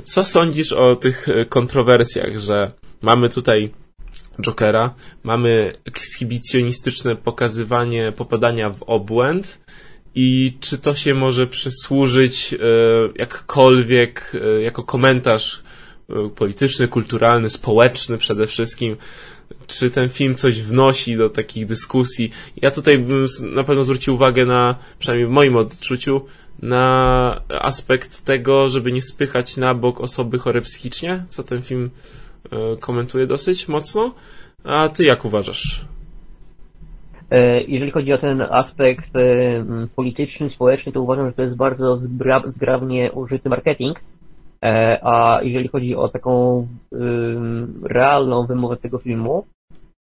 Co 0.04 0.24
sądzisz 0.24 0.72
o 0.72 0.96
tych 0.96 1.26
kontrowersjach, 1.48 2.38
że 2.38 2.72
mamy 3.02 3.28
tutaj 3.28 3.70
Jokera, 4.40 4.94
mamy 5.22 5.72
ekshibicjonistyczne 5.84 7.16
pokazywanie 7.16 8.12
popadania 8.16 8.70
w 8.70 8.82
obłęd 8.82 9.60
i 10.14 10.56
czy 10.60 10.78
to 10.78 10.94
się 10.94 11.14
może 11.14 11.46
przysłużyć 11.46 12.54
e, 12.54 12.58
jakkolwiek 13.16 14.32
e, 14.34 14.62
jako 14.62 14.82
komentarz 14.82 15.62
e, 16.10 16.28
polityczny, 16.28 16.88
kulturalny, 16.88 17.50
społeczny 17.50 18.18
przede 18.18 18.46
wszystkim, 18.46 18.96
czy 19.66 19.90
ten 19.90 20.08
film 20.08 20.34
coś 20.34 20.62
wnosi 20.62 21.16
do 21.16 21.30
takich 21.30 21.66
dyskusji. 21.66 22.30
Ja 22.56 22.70
tutaj 22.70 22.98
bym 22.98 23.26
na 23.42 23.64
pewno 23.64 23.84
zwrócił 23.84 24.14
uwagę 24.14 24.46
na, 24.46 24.74
przynajmniej 24.98 25.28
w 25.28 25.30
moim 25.30 25.56
odczuciu, 25.56 26.26
na 26.62 27.40
aspekt 27.48 28.24
tego, 28.24 28.68
żeby 28.68 28.92
nie 28.92 29.02
spychać 29.02 29.56
na 29.56 29.74
bok 29.74 30.00
osoby 30.00 30.38
chore 30.38 30.60
psychicznie, 30.60 31.24
co 31.28 31.44
ten 31.44 31.62
film 31.62 31.90
komentuje 32.80 33.26
dosyć 33.26 33.68
mocno. 33.68 34.14
A 34.64 34.88
ty 34.88 35.04
jak 35.04 35.24
uważasz? 35.24 35.84
E, 37.30 37.62
jeżeli 37.62 37.90
chodzi 37.90 38.12
o 38.12 38.18
ten 38.18 38.42
aspekt 38.42 39.16
e, 39.16 39.64
polityczny, 39.96 40.50
społeczny, 40.50 40.92
to 40.92 41.02
uważam, 41.02 41.26
że 41.26 41.32
to 41.32 41.42
jest 41.42 41.56
bardzo 41.56 41.96
zgrabnie 42.56 43.12
użyty 43.12 43.48
marketing. 43.48 44.00
E, 44.64 44.98
a 45.02 45.40
jeżeli 45.42 45.68
chodzi 45.68 45.96
o 45.96 46.08
taką 46.08 46.66
realną 47.82 48.46
wymowę 48.46 48.76
tego 48.76 48.98
filmu, 48.98 49.46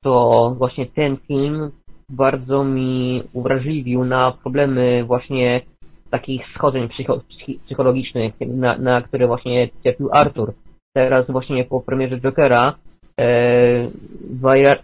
to 0.03 0.55
właśnie 0.59 0.87
ten 0.87 1.17
film 1.17 1.71
bardzo 2.09 2.65
mi 2.65 3.23
uwrażliwił 3.33 4.05
na 4.05 4.33
problemy 4.33 5.05
właśnie 5.05 5.61
takich 6.11 6.43
schodzeń 6.55 6.89
psychologicznych, 7.67 8.35
na, 8.41 8.79
na 8.79 9.03
które 9.03 9.27
właśnie 9.27 9.69
cierpił 9.85 10.09
Arthur. 10.13 10.53
Teraz 10.95 11.27
właśnie 11.27 11.65
po 11.65 11.81
premierze 11.81 12.21
Jokera 12.21 12.75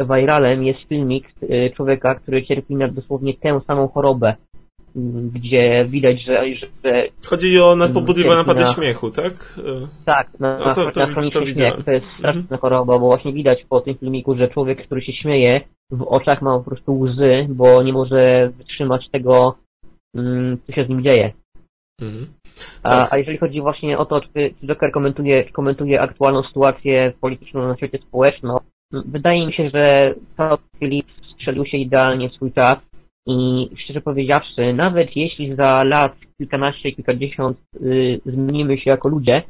Viralem 0.00 0.64
jest 0.64 0.80
filmik 0.88 1.28
e, 1.42 1.70
człowieka, 1.70 2.14
który 2.14 2.46
cierpi 2.46 2.76
na 2.76 2.88
dosłownie 2.88 3.34
tę 3.34 3.60
samą 3.66 3.88
chorobę, 3.88 4.34
gdzie 5.34 5.84
widać, 5.88 6.24
że... 6.24 6.44
że 6.84 7.04
Chodzi 7.26 7.60
o 7.60 7.76
nadpobudliwe 7.76 8.34
napady 8.34 8.60
na... 8.60 8.66
śmiechu, 8.66 9.10
tak? 9.10 9.32
E, 9.58 9.86
tak, 10.04 10.40
na, 10.40 10.58
no 10.58 10.74
to, 10.74 10.90
to, 10.90 11.06
na 11.06 11.30
to 11.30 11.46
śmiech. 11.46 11.84
To 11.84 11.90
jest 11.90 12.06
straszna 12.06 12.40
mhm. 12.40 12.60
choroba, 12.60 12.98
bo 12.98 13.06
właśnie 13.06 13.32
widać 13.32 13.64
po 13.68 13.80
tym 13.80 13.94
filmiku, 13.94 14.36
że 14.36 14.48
człowiek, 14.48 14.86
który 14.86 15.02
się 15.02 15.12
śmieje, 15.12 15.60
w 15.90 16.02
oczach 16.02 16.42
ma 16.42 16.58
po 16.58 16.64
prostu 16.64 17.00
łzy, 17.00 17.46
bo 17.48 17.82
nie 17.82 17.92
może 17.92 18.50
wytrzymać 18.58 19.10
tego, 19.12 19.32
mm, 19.44 19.54
co 20.66 20.72
się 20.72 20.84
z 20.84 20.88
nim 20.88 21.02
dzieje. 21.02 21.32
Mhm. 22.00 22.26
A, 22.82 22.88
tak. 22.88 23.12
a 23.12 23.18
jeżeli 23.18 23.38
chodzi 23.38 23.60
właśnie 23.60 23.98
o 23.98 24.06
to, 24.06 24.20
czy 24.20 24.54
Joker 24.66 24.92
komentuje, 24.92 25.44
komentuje 25.44 26.00
aktualną 26.00 26.42
sytuację 26.42 27.12
polityczną 27.20 27.68
na 27.68 27.76
świecie 27.76 27.98
społecznym, 27.98 28.52
wydaje 28.92 29.46
mi 29.46 29.54
się, 29.54 29.70
że 29.70 30.14
Todd 30.36 30.60
Phillips 30.78 31.14
strzelił 31.34 31.66
się 31.66 31.76
idealnie 31.76 32.28
w 32.28 32.32
swój 32.32 32.52
czas 32.52 32.78
i 33.26 33.68
szczerze 33.76 34.00
powiedziawszy, 34.00 34.72
nawet 34.72 35.16
jeśli 35.16 35.56
za 35.56 35.84
lat 35.84 36.16
kilkanaście, 36.38 36.92
kilkadziesiąt 36.92 37.58
y, 37.82 38.20
zmienimy 38.26 38.78
się 38.78 38.90
jako 38.90 39.08
ludzie, 39.08 39.42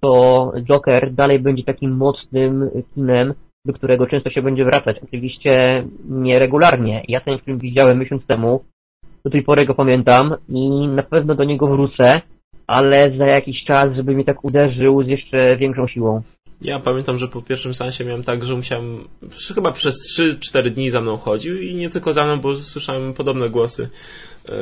to 0.00 0.52
Joker 0.62 1.12
dalej 1.12 1.38
będzie 1.38 1.64
takim 1.64 1.96
mocnym 1.96 2.70
kinem, 2.94 3.34
do 3.66 3.72
którego 3.72 4.06
często 4.06 4.30
się 4.30 4.42
będzie 4.42 4.64
wracać. 4.64 4.96
Oczywiście 5.04 5.84
nieregularnie. 6.08 7.04
Ja 7.08 7.20
ten 7.20 7.38
film 7.38 7.58
widziałem 7.58 7.98
miesiąc 7.98 8.26
temu, 8.26 8.64
do 9.24 9.30
tej 9.30 9.42
pory 9.42 9.64
go 9.64 9.74
pamiętam 9.74 10.34
i 10.48 10.88
na 10.88 11.02
pewno 11.02 11.34
do 11.34 11.44
niego 11.44 11.66
wrócę, 11.66 12.20
ale 12.66 13.12
za 13.18 13.26
jakiś 13.26 13.64
czas, 13.64 13.96
żeby 13.96 14.14
mnie 14.14 14.24
tak 14.24 14.44
uderzył 14.44 15.02
z 15.02 15.06
jeszcze 15.06 15.56
większą 15.56 15.88
siłą. 15.88 16.22
Ja 16.62 16.78
pamiętam, 16.78 17.18
że 17.18 17.28
po 17.28 17.42
pierwszym 17.42 17.74
sensie 17.74 18.04
miałem 18.04 18.22
tak, 18.22 18.44
że 18.44 18.54
musiałem, 18.54 19.08
chyba 19.54 19.72
przez 19.72 19.94
3-4 20.18 20.70
dni 20.70 20.90
za 20.90 21.00
mną 21.00 21.16
chodził 21.16 21.56
i 21.56 21.74
nie 21.74 21.90
tylko 21.90 22.12
za 22.12 22.24
mną, 22.24 22.40
bo 22.40 22.54
słyszałem 22.54 23.14
podobne 23.14 23.50
głosy 23.50 23.88
e, 24.48 24.52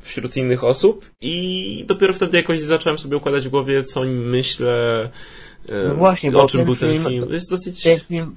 wśród 0.00 0.36
innych 0.36 0.64
osób 0.64 1.10
i 1.20 1.84
dopiero 1.88 2.12
wtedy 2.12 2.36
jakoś 2.36 2.60
zacząłem 2.60 2.98
sobie 2.98 3.16
układać 3.16 3.46
w 3.46 3.50
głowie, 3.50 3.82
co 3.82 4.00
myślę, 4.04 5.02
e, 5.68 5.88
no 5.88 5.94
właśnie, 5.94 6.36
o 6.36 6.46
czym 6.46 6.64
był 6.64 6.76
ten 6.76 6.92
film. 6.92 7.04
film. 7.04 7.26
Jest 7.30 7.50
dosyć... 7.50 7.82
Ten 7.82 7.98
film, 7.98 8.34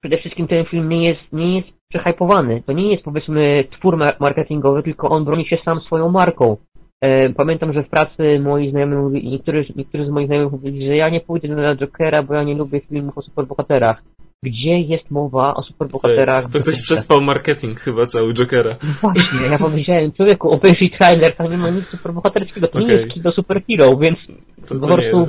przede 0.00 0.18
wszystkim 0.18 0.48
ten 0.48 0.64
film 0.64 0.88
nie 0.88 1.08
jest, 1.08 1.22
nie 1.32 1.56
jest 1.56 1.77
przehypowany. 1.88 2.62
To 2.66 2.72
nie 2.72 2.92
jest 2.92 3.04
powiedzmy 3.04 3.64
twór 3.78 3.98
marketingowy, 4.20 4.82
tylko 4.82 5.08
on 5.08 5.24
broni 5.24 5.46
się 5.48 5.58
sam 5.64 5.80
swoją 5.80 6.08
marką. 6.08 6.56
E, 7.00 7.28
pamiętam, 7.28 7.72
że 7.72 7.82
w 7.82 7.88
pracy 7.88 8.40
moi 8.40 8.70
znajomi 8.70 8.96
mówili, 8.96 9.30
niektórzy, 9.30 9.64
niektórzy 9.76 10.06
z 10.06 10.08
moich 10.08 10.26
znajomych 10.26 10.52
mówili, 10.52 10.86
że 10.86 10.96
ja 10.96 11.08
nie 11.08 11.20
pójdę 11.20 11.48
na 11.48 11.76
Jokera, 11.76 12.22
bo 12.22 12.34
ja 12.34 12.42
nie 12.42 12.54
lubię 12.54 12.80
filmów 12.80 13.18
o 13.18 13.22
superbohaterach. 13.22 14.02
Gdzie 14.42 14.80
jest 14.80 15.10
mowa 15.10 15.54
o 15.54 15.62
superbohaterach? 15.62 16.50
To 16.50 16.58
ktoś 16.58 16.82
przespał 16.82 17.20
marketing 17.20 17.80
chyba 17.80 18.06
cały 18.06 18.34
Jokera. 18.34 18.70
No 18.82 18.88
właśnie, 19.00 19.46
ja 19.50 19.58
powiedziałem, 19.58 20.12
człowieku, 20.12 20.50
obejrzyj 20.50 20.90
trailer, 20.90 21.36
tam 21.36 21.50
nie 21.50 21.58
ma 21.58 21.70
nic 21.70 21.86
superbohaterskiego, 21.86 22.66
to 22.66 22.78
okay. 22.78 22.88
nie 22.88 22.94
jest 22.94 23.12
kino 23.12 23.32
superhero, 23.32 23.96
więc 23.96 24.18
to, 24.68 24.74
to 24.74 24.80
po 24.80 24.86
prostu 24.86 25.28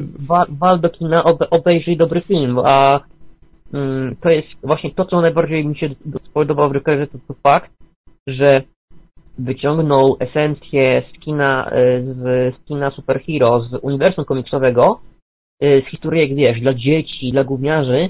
wal, 0.60 0.80
do 0.80 0.90
kina, 0.90 1.24
obejrzyj 1.50 1.98
dobry 1.98 2.22
film, 2.22 2.60
a 2.66 3.00
to 4.22 4.30
jest 4.30 4.48
właśnie 4.64 4.92
to, 4.92 5.06
co 5.06 5.22
najbardziej 5.22 5.68
mi 5.68 5.78
się 5.78 5.90
spodobało 6.30 6.70
w 6.70 6.74
Jokerze, 6.74 7.08
to, 7.08 7.18
to 7.28 7.34
fakt, 7.44 7.72
że 8.28 8.62
wyciągnął 9.40 10.18
esencję 10.20 11.04
z 11.10 11.20
kina, 11.20 11.72
e, 11.72 12.02
z, 12.02 12.56
z 12.56 12.66
kina 12.66 12.92
superhero, 12.92 13.62
z 13.62 13.80
uniwersum 13.82 14.26
komiksowego, 14.26 15.00
e, 15.62 15.82
z 15.82 15.86
historyjek, 15.86 16.36
wiesz, 16.36 16.62
dla 16.62 16.74
dzieci, 16.74 17.32
dla 17.32 17.44
gówniarzy 17.44 18.10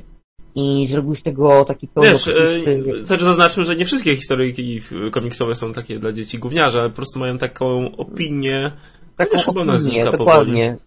i 0.56 0.88
zrobił 0.91 1.15
z 1.15 1.24
tego 1.24 1.65
taki 1.65 1.88
pełno... 1.88 2.10
Wiesz, 2.10 2.28
e, 2.28 3.08
też 3.08 3.24
zaznaczmy, 3.24 3.63
że 3.63 3.76
nie 3.76 3.86
wszystkie 3.86 4.15
historyjki 4.15 4.80
komiksowe 5.12 5.56
są 5.56 5.74
takie 5.74 6.00
dla 6.00 6.12
dzieci 6.12 6.39
gówniarze, 6.39 6.80
ale 6.80 6.89
po 6.89 6.95
prostu 6.95 7.19
mają 7.19 7.38
taką 7.38 7.95
opinię, 7.98 8.72
taką 9.20 9.32
wiesz, 9.38 9.48
opinię, 9.48 10.04
dokładnie. 10.04 10.78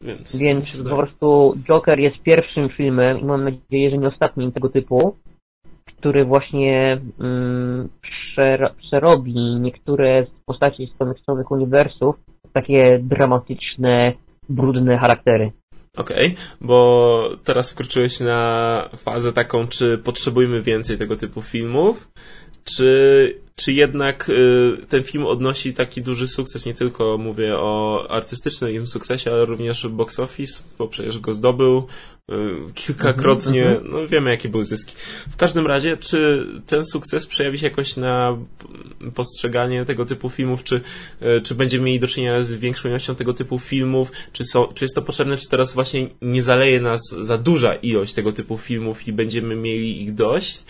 Więc, 0.00 0.36
Więc 0.36 0.76
po 0.76 0.96
prostu 0.96 1.54
Joker 1.64 1.98
jest 1.98 2.16
pierwszym 2.22 2.68
filmem 2.68 3.20
i 3.20 3.24
mam 3.24 3.44
nadzieję, 3.44 3.90
że 3.90 3.98
nie 3.98 4.08
ostatnim 4.08 4.52
tego 4.52 4.68
typu, 4.68 5.16
który 5.98 6.24
właśnie 6.24 7.00
mm, 7.20 7.88
przerobi 8.78 9.34
niektóre 9.60 10.26
z 10.26 10.44
postaci 10.44 10.86
z 10.86 10.98
komiksowych 10.98 11.50
uniwersów 11.50 12.16
takie 12.52 12.98
dramatyczne, 13.02 14.12
brudne 14.48 14.98
charaktery. 14.98 15.52
Okej, 15.96 16.26
okay, 16.26 16.44
bo 16.60 17.28
teraz 17.44 17.72
wkroczyłeś 17.72 18.20
na 18.20 18.88
fazę 18.96 19.32
taką, 19.32 19.66
czy 19.68 19.98
potrzebujemy 19.98 20.62
więcej 20.62 20.98
tego 20.98 21.16
typu 21.16 21.42
filmów, 21.42 22.08
czy 22.64 23.45
czy 23.60 23.72
jednak 23.72 24.28
y, 24.28 24.86
ten 24.88 25.02
film 25.02 25.26
odnosi 25.26 25.74
taki 25.74 26.02
duży 26.02 26.28
sukces, 26.28 26.66
nie 26.66 26.74
tylko 26.74 27.18
mówię 27.18 27.56
o 27.58 28.06
artystycznym 28.10 28.86
sukcesie, 28.86 29.30
ale 29.30 29.44
również 29.44 29.88
box 29.88 30.20
office, 30.20 30.62
bo 30.78 30.88
przecież 30.88 31.18
go 31.18 31.34
zdobył 31.34 31.86
y, 32.30 32.34
kilkakrotnie, 32.74 33.62
mhm, 33.62 33.76
mhm. 33.76 34.02
no 34.02 34.08
wiemy 34.08 34.30
jakie 34.30 34.48
były 34.48 34.64
zyski. 34.64 34.94
W 35.30 35.36
każdym 35.36 35.66
razie, 35.66 35.96
czy 35.96 36.46
ten 36.66 36.84
sukces 36.84 37.26
przejawi 37.26 37.58
się 37.58 37.66
jakoś 37.66 37.96
na 37.96 38.38
postrzeganie 39.14 39.84
tego 39.84 40.04
typu 40.04 40.28
filmów, 40.28 40.64
czy, 40.64 40.80
y, 41.22 41.40
czy 41.40 41.54
będziemy 41.54 41.84
mieli 41.84 42.00
do 42.00 42.08
czynienia 42.08 42.42
z 42.42 42.54
większą 42.54 42.88
ilością 42.88 43.14
tego 43.14 43.32
typu 43.34 43.58
filmów, 43.58 44.12
czy, 44.32 44.44
są, 44.44 44.66
czy 44.74 44.84
jest 44.84 44.94
to 44.94 45.02
potrzebne, 45.02 45.36
czy 45.36 45.48
teraz 45.48 45.72
właśnie 45.72 46.08
nie 46.22 46.42
zaleje 46.42 46.80
nas 46.80 47.00
za 47.20 47.38
duża 47.38 47.74
ilość 47.74 48.14
tego 48.14 48.32
typu 48.32 48.58
filmów 48.58 49.08
i 49.08 49.12
będziemy 49.12 49.56
mieli 49.56 50.02
ich 50.02 50.14
dość, 50.14 50.64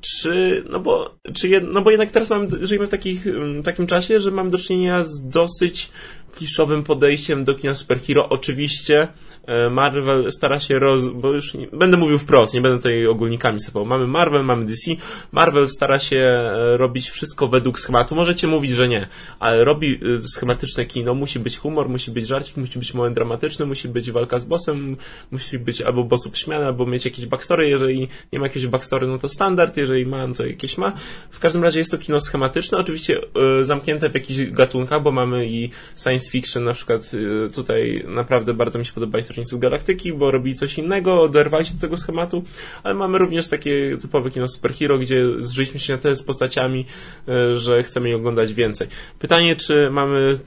czy, 0.00 0.64
no 0.70 0.80
bo, 0.80 1.14
czy, 1.34 1.60
no 1.60 1.85
bo 1.86 1.90
jednak 1.90 2.10
teraz 2.10 2.30
mamy, 2.30 2.48
żyjemy 2.66 2.86
w 2.86 2.90
takich, 2.90 3.24
takim 3.64 3.86
czasie, 3.86 4.20
że 4.20 4.30
mamy 4.30 4.50
do 4.50 4.58
czynienia 4.58 5.04
z 5.04 5.28
dosyć 5.28 5.90
kliszowym 6.36 6.82
podejściem 6.82 7.44
do 7.44 7.54
kina 7.54 7.74
superhero. 7.74 8.28
Oczywiście 8.28 9.08
e, 9.46 9.70
Marvel 9.70 10.32
stara 10.32 10.60
się 10.60 10.78
roz... 10.78 11.04
bo 11.04 11.32
już 11.32 11.54
nie, 11.54 11.66
będę 11.66 11.96
mówił 11.96 12.18
wprost, 12.18 12.54
nie 12.54 12.60
będę 12.60 12.78
tutaj 12.78 13.06
ogólnikami 13.06 13.60
sypał. 13.60 13.84
Mamy 13.84 14.06
Marvel, 14.06 14.44
mamy 14.44 14.64
DC. 14.64 14.90
Marvel 15.32 15.68
stara 15.68 15.98
się 15.98 16.16
e, 16.16 16.76
robić 16.76 17.10
wszystko 17.10 17.48
według 17.48 17.80
schematu. 17.80 18.14
Możecie 18.14 18.46
mówić, 18.46 18.72
że 18.72 18.88
nie, 18.88 19.08
ale 19.38 19.64
robi 19.64 20.00
e, 20.14 20.18
schematyczne 20.18 20.84
kino. 20.84 21.14
Musi 21.14 21.38
być 21.38 21.58
humor, 21.58 21.88
musi 21.88 22.10
być 22.10 22.26
żarcik, 22.26 22.56
musi 22.56 22.78
być 22.78 22.94
moment 22.94 23.14
dramatyczny, 23.14 23.66
musi 23.66 23.88
być 23.88 24.10
walka 24.10 24.38
z 24.38 24.44
bossem, 24.44 24.96
musi 25.30 25.58
być 25.58 25.82
albo 25.82 26.04
bossów 26.04 26.38
śmiany, 26.38 26.66
albo 26.66 26.86
mieć 26.86 27.04
jakieś 27.04 27.26
backstory. 27.26 27.68
Jeżeli 27.68 28.08
nie 28.32 28.38
ma 28.38 28.46
jakiegoś 28.46 28.66
backstory, 28.66 29.06
no 29.06 29.18
to 29.18 29.28
standard. 29.28 29.76
Jeżeli 29.76 30.06
ma, 30.06 30.26
no 30.26 30.34
to 30.34 30.46
jakieś 30.46 30.78
ma. 30.78 30.92
W 31.30 31.38
każdym 31.38 31.62
razie 31.62 31.78
jest 31.78 31.90
to 31.90 31.98
kino 31.98 32.20
schematyczne. 32.20 32.78
Oczywiście 32.78 33.20
zamknięte 33.62 34.10
w 34.10 34.14
jakichś 34.14 34.50
gatunkach, 34.50 35.02
bo 35.02 35.12
mamy 35.12 35.46
i 35.46 35.70
science 36.02 36.25
science 36.26 36.30
fiction, 36.30 36.64
na 36.64 36.72
przykład 36.72 37.14
y, 37.14 37.50
tutaj 37.54 38.04
naprawdę 38.08 38.54
bardzo 38.54 38.78
mi 38.78 38.84
się 38.84 38.92
podoba 38.92 39.22
Strażnicy 39.22 39.56
z 39.56 39.58
Galaktyki, 39.58 40.12
bo 40.12 40.30
robi 40.30 40.54
coś 40.54 40.78
innego, 40.78 41.22
oderwali 41.22 41.66
się 41.66 41.74
do 41.74 41.80
tego 41.80 41.96
schematu, 41.96 42.42
ale 42.82 42.94
mamy 42.94 43.18
również 43.18 43.48
takie 43.48 43.96
typowe 44.00 44.30
kino 44.30 44.48
superhero, 44.48 44.98
gdzie 44.98 45.24
zżyliśmy 45.38 45.80
się 45.80 45.92
na 45.92 45.98
tyle 45.98 46.16
z 46.16 46.22
postaciami, 46.22 46.84
y, 47.28 47.56
że 47.56 47.82
chcemy 47.82 48.08
je 48.08 48.16
oglądać 48.16 48.54
więcej. 48.54 48.88
Pytanie, 49.18 49.56
czy 49.56 49.90
mamy 49.90 50.38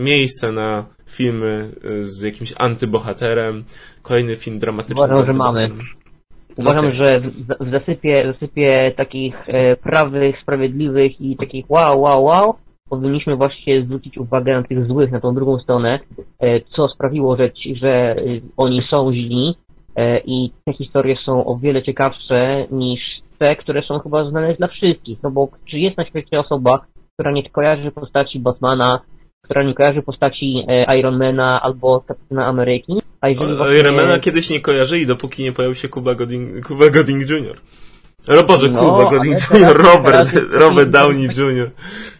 miejsce 0.00 0.52
na 0.52 0.86
filmy 1.06 1.70
z 2.00 2.22
jakimś 2.22 2.54
antybohaterem, 2.56 3.64
kolejny 4.02 4.36
film 4.36 4.58
dramatyczny. 4.58 5.04
Uważam, 5.04 5.26
że 5.26 5.32
mamy. 5.32 5.70
Uważam, 6.56 6.86
okay. 6.86 6.96
że 6.96 7.20
w 7.60 7.70
zasypie, 7.70 8.24
zasypie 8.26 8.92
takich 8.96 9.34
e, 9.46 9.76
prawych, 9.76 10.36
sprawiedliwych 10.42 11.20
i 11.20 11.36
takich 11.36 11.70
wow, 11.70 12.00
wow, 12.00 12.24
wow 12.24 12.56
powinniśmy 12.92 13.36
właśnie 13.36 13.80
zwrócić 13.80 14.18
uwagę 14.18 14.52
na 14.52 14.62
tych 14.62 14.86
złych, 14.86 15.10
na 15.10 15.20
tą 15.20 15.34
drugą 15.34 15.58
stronę, 15.58 16.00
e, 16.40 16.60
co 16.60 16.88
sprawiło, 16.88 17.36
że, 17.36 17.52
ci, 17.52 17.76
że 17.76 17.88
e, 17.88 18.16
oni 18.56 18.82
są 18.90 19.12
źli 19.12 19.54
e, 19.96 20.18
i 20.18 20.50
te 20.64 20.72
historie 20.72 21.16
są 21.24 21.44
o 21.46 21.56
wiele 21.56 21.82
ciekawsze 21.82 22.66
niż 22.70 23.00
te, 23.38 23.56
które 23.56 23.82
są 23.82 23.98
chyba 23.98 24.30
znane 24.30 24.54
dla 24.54 24.68
wszystkich. 24.68 25.18
No 25.22 25.30
bo 25.30 25.48
czy 25.70 25.78
jest 25.78 25.96
na 25.96 26.04
świecie 26.04 26.40
osoba, 26.40 26.86
która 27.14 27.32
nie 27.32 27.50
kojarzy 27.50 27.90
postaci 27.90 28.38
Batmana, 28.38 29.00
która 29.44 29.62
nie 29.62 29.74
kojarzy 29.74 30.02
postaci 30.02 30.66
Ironmana 30.98 31.62
albo 31.62 32.00
Kapitana 32.00 32.46
Ameryki? 32.46 32.92
A 33.20 33.28
jeżeli 33.28 33.56
właśnie... 33.56 33.78
Ironmana 33.78 34.18
kiedyś 34.18 34.50
nie 34.50 34.60
kojarzyli, 34.60 35.06
dopóki 35.06 35.42
nie 35.42 35.52
pojawił 35.52 35.74
się 35.74 35.88
Cuba 35.88 36.14
Gooding, 36.14 36.66
Cuba 36.66 36.90
Gooding 36.90 37.30
Jr. 37.30 37.56
O 38.28 38.44
Boże, 38.44 38.68
no, 38.68 38.78
Kuba 38.78 39.10
Gooding 39.10 39.38
Jr., 39.50 39.76
Robert, 39.76 40.28
Robert 40.50 40.90
Downey 40.90 41.24
Jr. 41.24 41.70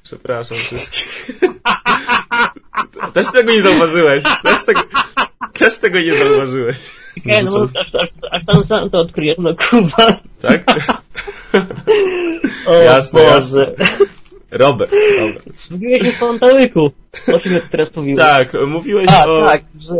Przepraszam 0.03 0.59
wszystkich. 0.65 1.41
Też 3.15 3.27
tego 3.33 3.53
nie 3.53 3.63
zauważyłeś. 3.63 4.25
Też 4.43 4.65
tego, 4.65 4.81
też 5.53 5.79
tego 5.79 6.01
nie 6.01 6.15
zauważyłeś. 6.15 6.77
Nie, 7.27 7.43
no 7.43 7.67
aż, 7.81 7.95
aż, 7.95 8.09
aż 8.31 8.45
tam 8.47 8.67
sam 8.69 8.91
to 8.91 8.99
odkryjesz, 8.99 9.39
no 9.39 9.55
Kuba. 9.71 10.21
Tak? 10.41 10.65
o 12.67 12.75
jasne, 12.75 13.21
Boże. 13.21 13.35
jasne. 13.35 13.67
Robert, 14.51 14.93
Robert. 15.19 15.71
Mówiłeś 15.71 16.09
o 16.09 16.13
Fontałyku. 16.13 16.91
O 17.35 17.39
czym 17.41 17.61
teraz 17.71 17.97
mówiłeś? 17.97 18.19
Tak, 18.19 18.53
mówiłeś 18.67 19.07
A, 19.11 19.27
o... 19.27 19.47
tak, 19.47 19.63
że, 19.81 19.95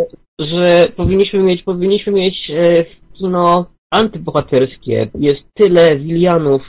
że 0.47 0.89
powinniśmy 0.97 1.43
mieć, 1.43 1.63
powinniśmy 1.63 2.13
mieć 2.13 2.51
e, 2.51 2.85
kino 3.19 3.67
antybohaterskie. 3.93 5.11
Jest 5.15 5.41
tyle 5.55 5.97
wilianów 5.97 6.63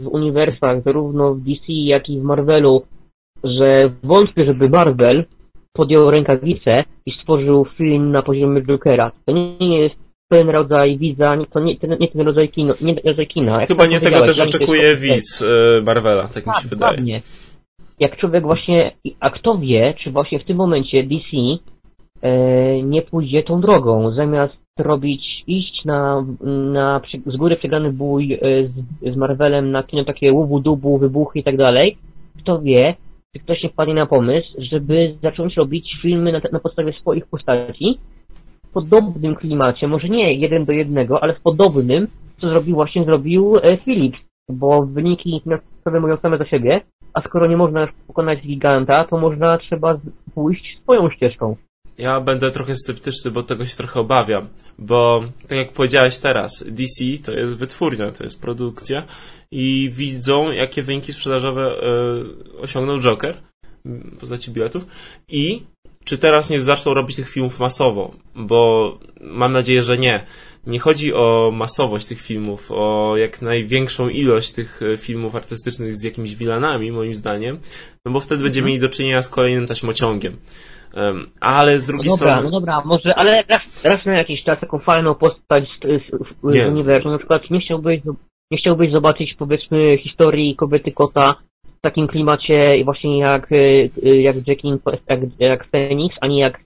w 0.00 0.06
uniwersach, 0.06 0.82
zarówno 0.84 1.34
w 1.34 1.40
DC, 1.40 1.64
jak 1.68 2.08
i 2.08 2.20
w 2.20 2.22
Marvelu, 2.22 2.82
że 3.44 3.90
wątpię, 4.02 4.46
żeby 4.46 4.68
Marvel 4.68 5.24
podjął 5.72 6.10
rękawice 6.10 6.84
i 7.06 7.12
stworzył 7.12 7.66
film 7.78 8.10
na 8.10 8.22
poziomie 8.22 8.62
Jokera. 8.62 9.10
To 9.24 9.32
nie 9.32 9.78
jest 9.80 9.94
ten 10.28 10.50
rodzaj 10.50 10.98
widza, 10.98 11.34
to 11.50 11.60
nie, 11.60 11.78
ten, 11.78 11.96
nie 12.00 12.08
ten 12.08 12.20
rodzaj 12.20 12.48
kino, 12.48 12.74
nie 12.80 12.94
rodzaj 13.04 13.26
kina. 13.26 13.60
Jak 13.60 13.68
Chyba 13.68 13.86
nie 13.86 14.00
tego 14.00 14.20
też 14.20 14.40
oczekuje 14.40 14.96
widz 14.96 15.42
e, 15.42 15.82
Marvela, 15.82 16.22
tak, 16.22 16.32
tak 16.32 16.46
mi 16.46 16.62
się 16.62 16.68
wydaje. 16.68 16.90
Dokładnie. 16.90 17.20
Jak 18.00 18.16
człowiek 18.16 18.42
właśnie, 18.42 18.92
a 19.20 19.30
kto 19.30 19.58
wie, 19.58 19.94
czy 20.04 20.10
właśnie 20.10 20.38
w 20.38 20.44
tym 20.44 20.56
momencie 20.56 21.02
DC 21.02 21.36
e, 22.22 22.82
nie 22.82 23.02
pójdzie 23.02 23.42
tą 23.42 23.60
drogą, 23.60 24.14
zamiast 24.14 24.63
robić, 24.78 25.44
iść 25.46 25.84
na, 25.84 26.24
na 26.72 27.00
z 27.26 27.36
góry 27.36 27.56
przegrany 27.56 27.92
bój 27.92 28.32
e, 28.32 28.38
z, 28.66 29.14
z 29.14 29.16
Marvelem 29.16 29.70
na 29.70 29.82
kino 29.82 30.04
takie 30.04 30.32
łubu, 30.32 30.60
dubu, 30.60 30.98
wybuchy 30.98 31.38
i 31.38 31.44
tak 31.44 31.56
dalej, 31.56 31.96
kto 32.38 32.60
wie, 32.60 32.94
czy 33.32 33.42
ktoś 33.42 33.62
nie 33.62 33.68
wpadnie 33.68 33.94
na 33.94 34.06
pomysł, 34.06 34.48
żeby 34.58 35.14
zacząć 35.22 35.56
robić 35.56 35.98
filmy 36.02 36.32
na, 36.32 36.40
na 36.52 36.60
podstawie 36.60 36.92
swoich 36.92 37.26
postaci 37.26 37.98
w 38.66 38.72
podobnym 38.72 39.34
klimacie, 39.34 39.88
może 39.88 40.08
nie 40.08 40.34
jeden 40.34 40.64
do 40.64 40.72
jednego, 40.72 41.22
ale 41.22 41.34
w 41.34 41.40
podobnym, 41.40 42.06
co 42.40 42.48
zrobił 42.48 42.74
właśnie 42.74 43.04
zrobił 43.04 43.56
e, 43.56 43.76
bo 44.48 44.86
wyniki 44.86 45.40
finansowe 45.44 46.00
mówią 46.00 46.16
same 46.16 46.38
za 46.38 46.46
siebie, 46.46 46.80
a 47.14 47.20
skoro 47.20 47.46
nie 47.46 47.56
można 47.56 47.80
już 47.80 47.90
pokonać 48.06 48.40
giganta, 48.40 49.04
to 49.04 49.18
można, 49.18 49.58
trzeba 49.58 49.98
pójść 50.34 50.80
swoją 50.82 51.10
ścieżką. 51.10 51.56
Ja 51.98 52.20
będę 52.20 52.50
trochę 52.50 52.74
sceptyczny, 52.74 53.30
bo 53.30 53.42
tego 53.42 53.66
się 53.66 53.76
trochę 53.76 54.00
obawiam, 54.00 54.48
bo 54.78 55.24
tak 55.48 55.58
jak 55.58 55.72
powiedziałeś 55.72 56.18
teraz, 56.18 56.64
DC 56.66 57.04
to 57.24 57.32
jest 57.32 57.56
wytwórnia, 57.56 58.12
to 58.12 58.24
jest 58.24 58.40
produkcja 58.40 59.06
i 59.50 59.90
widzą, 59.92 60.52
jakie 60.52 60.82
wyniki 60.82 61.12
sprzedażowe 61.12 61.76
y, 62.56 62.58
osiągnął 62.58 63.00
Joker 63.00 63.36
w 63.84 64.16
postaci 64.16 64.50
biletów 64.50 64.86
i 65.28 65.62
czy 66.04 66.18
teraz 66.18 66.50
nie 66.50 66.60
zaczną 66.60 66.94
robić 66.94 67.16
tych 67.16 67.30
filmów 67.30 67.60
masowo, 67.60 68.14
bo 68.34 68.90
mam 69.20 69.52
nadzieję, 69.52 69.82
że 69.82 69.98
nie. 69.98 70.24
Nie 70.66 70.78
chodzi 70.78 71.14
o 71.14 71.50
masowość 71.54 72.06
tych 72.06 72.20
filmów, 72.20 72.70
o 72.70 73.16
jak 73.16 73.42
największą 73.42 74.08
ilość 74.08 74.52
tych 74.52 74.80
e, 74.82 74.96
filmów 74.96 75.34
artystycznych 75.34 75.94
z 75.94 76.04
jakimiś 76.04 76.36
wilanami, 76.36 76.92
moim 76.92 77.14
zdaniem, 77.14 77.58
no 78.06 78.12
bo 78.12 78.20
wtedy 78.20 78.42
będziemy 78.42 78.64
mhm. 78.64 78.68
mieli 78.68 78.80
do 78.80 78.96
czynienia 78.96 79.22
z 79.22 79.28
kolejnym 79.28 79.66
taśmociągiem. 79.66 80.36
Um, 80.94 81.30
ale 81.40 81.80
z 81.80 81.86
drugiej 81.86 82.10
no 82.10 82.16
dobra, 82.16 82.32
strony... 82.32 82.50
No 82.50 82.60
dobra, 82.60 82.82
może, 82.84 83.14
ale 83.14 83.44
raz, 83.48 83.84
raz 83.84 84.06
na 84.06 84.18
jakiś 84.18 84.44
czas 84.44 84.60
taką 84.60 84.78
fajną 84.78 85.14
postać 85.14 85.64
z, 85.64 86.10
z, 86.42 86.68
uniwersum, 86.68 87.12
na 87.12 87.18
przykład 87.18 87.50
nie 87.50 87.60
chciałbyś, 87.60 88.00
nie 88.50 88.58
chciałbyś 88.58 88.92
zobaczyć 88.92 89.34
powiedzmy 89.38 89.98
historii 89.98 90.56
kobiety 90.56 90.92
kota 90.92 91.34
takim 91.84 92.08
klimacie 92.08 92.84
właśnie 92.84 93.18
jak, 93.18 93.52
e, 93.52 93.56
e, 93.56 94.16
jak 94.20 94.36
Jackin, 94.48 94.78
jak, 95.08 95.20
jak 95.38 95.66
Phoenix, 95.70 96.16
a 96.20 96.26
nie 96.26 96.40
jak 96.40 96.58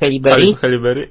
Halle 0.00 0.20
Berry. 0.20 0.54
Halle 0.54 0.78
Berry? 0.78 1.08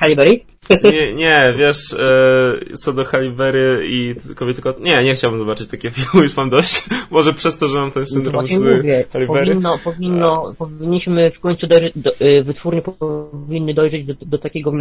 Halle 0.00 0.16
Berry? 0.16 0.40
Nie, 0.92 1.14
nie, 1.14 1.54
wiesz, 1.58 1.94
e, 1.94 2.76
co 2.76 2.92
do 2.92 3.04
Halibery 3.04 3.82
i 3.84 4.14
kobiety 4.34 4.62
kot... 4.62 4.80
Nie, 4.80 5.04
nie 5.04 5.14
chciałbym 5.14 5.40
zobaczyć 5.40 5.70
takie 5.70 5.90
filmy, 5.94 6.24
już 6.24 6.36
mam 6.36 6.50
dość. 6.50 6.84
Może 7.10 7.32
przez 7.32 7.58
to, 7.58 7.68
że 7.68 7.78
mam 7.78 7.90
ten 7.90 8.06
syndrom 8.06 8.42
no 8.42 8.46
z 8.46 8.60
mówię, 8.60 9.04
Powinno, 9.26 9.78
powinno, 9.84 10.54
powinniśmy 10.58 11.30
w 11.30 11.40
końcu 11.40 11.66
dojrzeć, 11.66 11.92
do, 11.96 12.10
e, 12.20 12.42
wytwórnie 12.42 12.82
powinny 12.82 13.74
dojrzeć 13.74 14.06
do, 14.06 14.14
do 14.22 14.38
takiego 14.38 14.72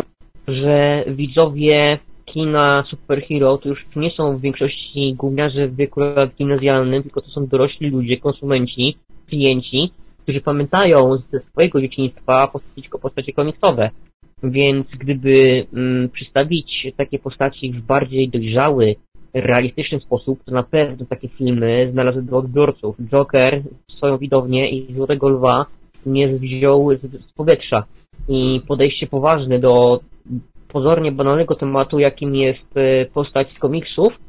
że 0.47 1.03
widzowie 1.07 1.99
kina 2.27 2.83
superhero 2.89 3.57
to 3.57 3.69
już 3.69 3.85
nie 3.95 4.11
są 4.11 4.37
w 4.37 4.41
większości 4.41 5.13
gówniarze 5.13 5.67
w 5.67 5.75
wieku 5.75 6.01
gimnazjalnym, 6.37 7.03
tylko 7.03 7.21
to 7.21 7.29
są 7.29 7.47
dorośli 7.47 7.89
ludzie, 7.89 8.17
konsumenci, 8.17 8.97
klienci, 9.27 9.91
którzy 10.23 10.41
pamiętają 10.41 11.17
ze 11.31 11.39
swojego 11.39 11.81
dzieciństwa 11.81 12.47
postaci, 12.47 12.89
postacie 13.01 13.33
komiksowe. 13.33 13.89
Więc 14.43 14.87
gdyby 14.99 15.65
mm, 15.73 16.09
przystawić 16.09 16.87
takie 16.97 17.19
postaci 17.19 17.71
w 17.71 17.81
bardziej 17.81 18.29
dojrzały, 18.29 18.95
realistyczny 19.33 19.99
sposób, 19.99 20.43
to 20.43 20.51
na 20.51 20.63
pewno 20.63 21.05
takie 21.05 21.27
filmy 21.27 21.89
znalazłyby 21.91 22.35
odbiorców. 22.35 22.95
Joker 23.09 23.63
swoją 23.97 24.17
widownię 24.17 24.69
i 24.69 24.93
Złotego 24.93 25.29
Lwa 25.29 25.65
nie 26.05 26.27
wziął 26.27 26.91
z, 26.91 27.01
z 27.01 27.33
powietrza. 27.33 27.83
I 28.29 28.61
podejście 28.67 29.07
poważne 29.07 29.59
do 29.59 29.99
pozornie 30.67 31.11
banalnego 31.11 31.55
tematu, 31.55 31.99
jakim 31.99 32.35
jest 32.35 32.77
e, 32.77 33.05
postać 33.05 33.51
z 33.51 33.59
komiksów, 33.59 34.19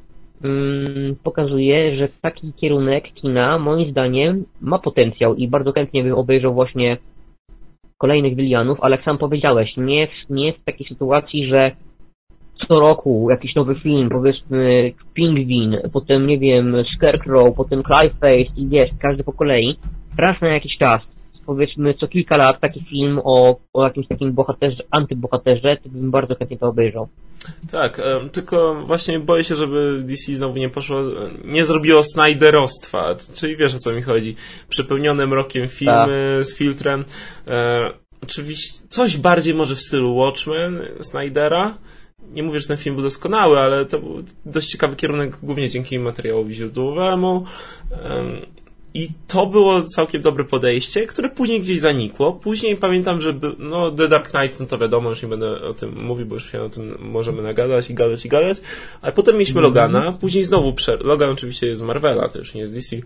mm, 0.44 1.16
pokazuje, 1.22 1.96
że 1.96 2.08
taki 2.22 2.52
kierunek 2.52 3.12
kina, 3.14 3.58
moim 3.58 3.90
zdaniem, 3.90 4.44
ma 4.60 4.78
potencjał 4.78 5.34
i 5.34 5.48
bardzo 5.48 5.72
chętnie 5.72 6.02
bym 6.02 6.14
obejrzał 6.14 6.54
właśnie 6.54 6.96
kolejnych 7.98 8.36
Willianów, 8.36 8.78
ale 8.80 8.96
jak 8.96 9.04
sam 9.04 9.18
powiedziałeś, 9.18 9.76
nie, 9.76 10.08
nie 10.30 10.52
w 10.52 10.64
takiej 10.64 10.86
sytuacji, 10.88 11.46
że 11.46 11.70
co 12.66 12.80
roku 12.80 13.28
jakiś 13.30 13.54
nowy 13.54 13.74
film, 13.74 14.08
powiedzmy 14.08 14.92
Pingwin, 15.14 15.76
potem 15.92 16.26
nie 16.26 16.38
wiem, 16.38 16.76
Scarecrow, 16.96 17.56
potem 17.56 17.82
Clayface 17.82 18.52
i 18.56 18.68
wiesz, 18.68 18.90
każdy 19.00 19.24
po 19.24 19.32
kolei, 19.32 19.76
raz 20.18 20.40
na 20.40 20.48
jakiś 20.48 20.76
czas, 20.78 21.00
powiedzmy 21.48 21.94
co 21.94 22.08
kilka 22.08 22.36
lat 22.36 22.60
taki 22.60 22.84
film 22.84 23.20
o, 23.24 23.60
o 23.72 23.84
jakimś 23.84 24.08
takim 24.08 24.32
bohaterze, 24.32 24.82
antybohaterze, 24.90 25.76
to 25.82 25.88
bym 25.88 26.10
bardzo 26.10 26.34
chętnie 26.34 26.58
to 26.58 26.66
obejrzał. 26.66 27.08
Tak, 27.70 28.00
tylko 28.32 28.84
właśnie 28.86 29.20
boję 29.20 29.44
się, 29.44 29.54
żeby 29.54 30.02
DC 30.04 30.34
znowu 30.34 30.58
nie 30.58 30.68
poszło, 30.68 31.00
nie 31.44 31.64
zrobiło 31.64 32.02
Snyderostwa, 32.02 33.14
czyli 33.34 33.56
wiesz 33.56 33.74
o 33.74 33.78
co 33.78 33.92
mi 33.92 34.02
chodzi. 34.02 34.36
Przepełnione 34.68 35.26
mrokiem 35.26 35.68
filmy 35.68 36.36
tak. 36.38 36.46
z 36.46 36.56
filtrem. 36.56 37.04
E, 37.46 37.90
oczywiście 38.22 38.88
coś 38.88 39.16
bardziej 39.16 39.54
może 39.54 39.74
w 39.74 39.80
stylu 39.80 40.16
Watchmen 40.16 40.80
Snydera. 41.00 41.78
Nie 42.32 42.42
mówię, 42.42 42.60
że 42.60 42.68
ten 42.68 42.76
film 42.76 42.94
był 42.94 43.04
doskonały, 43.04 43.58
ale 43.58 43.86
to 43.86 43.98
był 43.98 44.24
dość 44.46 44.68
ciekawy 44.68 44.96
kierunek, 44.96 45.36
głównie 45.42 45.70
dzięki 45.70 45.98
materiałowi 45.98 46.54
źródłowemu. 46.54 47.44
I 48.94 49.08
to 49.26 49.46
było 49.46 49.82
całkiem 49.82 50.22
dobre 50.22 50.44
podejście, 50.44 51.06
które 51.06 51.28
później 51.28 51.60
gdzieś 51.60 51.80
zanikło. 51.80 52.32
Później 52.32 52.76
pamiętam, 52.76 53.20
że 53.20 53.32
by, 53.32 53.52
no 53.58 53.90
The 53.90 54.08
Dark 54.08 54.30
Knight, 54.30 54.60
no 54.60 54.66
to 54.66 54.78
wiadomo, 54.78 55.10
już 55.10 55.22
nie 55.22 55.28
będę 55.28 55.60
o 55.62 55.74
tym 55.74 56.04
mówił, 56.04 56.26
bo 56.26 56.34
już 56.34 56.52
się 56.52 56.62
o 56.62 56.68
tym 56.68 56.96
możemy 57.00 57.42
nagadać 57.42 57.90
i 57.90 57.94
gadać 57.94 58.26
i 58.26 58.28
gadać. 58.28 58.58
Ale 59.02 59.12
potem 59.12 59.34
mieliśmy 59.34 59.60
-hmm. 59.60 59.64
Logana, 59.64 60.12
później 60.12 60.44
znowu 60.44 60.72
prze... 60.72 60.96
Logan 60.96 61.30
oczywiście 61.30 61.66
jest 61.66 61.80
z 61.80 61.84
Marvela, 61.84 62.28
to 62.28 62.38
już 62.38 62.54
nie 62.54 62.60
jest 62.60 62.74
DC. 62.74 62.96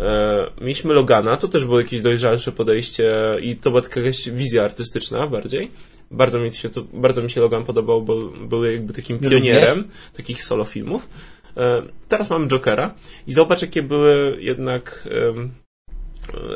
E, 0.00 0.50
mieliśmy 0.60 0.94
Logana, 0.94 1.36
to 1.36 1.48
też 1.48 1.64
było 1.64 1.80
jakieś 1.80 2.02
dojrzalsze 2.02 2.52
podejście 2.52 3.14
i 3.42 3.56
to 3.56 3.70
była 3.70 3.82
taka 3.82 4.00
jakaś 4.00 4.30
wizja 4.30 4.64
artystyczna 4.64 5.26
bardziej. 5.26 5.70
Bardzo 6.10 6.38
mi 6.38 6.52
się 6.52 6.68
to, 6.68 6.82
bardzo 6.92 7.22
mi 7.22 7.30
się 7.30 7.40
Logan 7.40 7.64
podobał, 7.64 8.02
bo 8.02 8.16
był 8.28 8.64
jakby 8.64 8.92
takim 8.92 9.18
pionierem 9.18 9.88
takich 10.16 10.44
solo 10.44 10.64
filmów. 10.64 11.08
E, 11.56 11.82
teraz 12.08 12.30
mamy 12.30 12.48
Jokera 12.48 12.94
i 13.26 13.32
zobacz, 13.32 13.62
jakie 13.62 13.82
były 13.82 14.36
jednak 14.40 15.08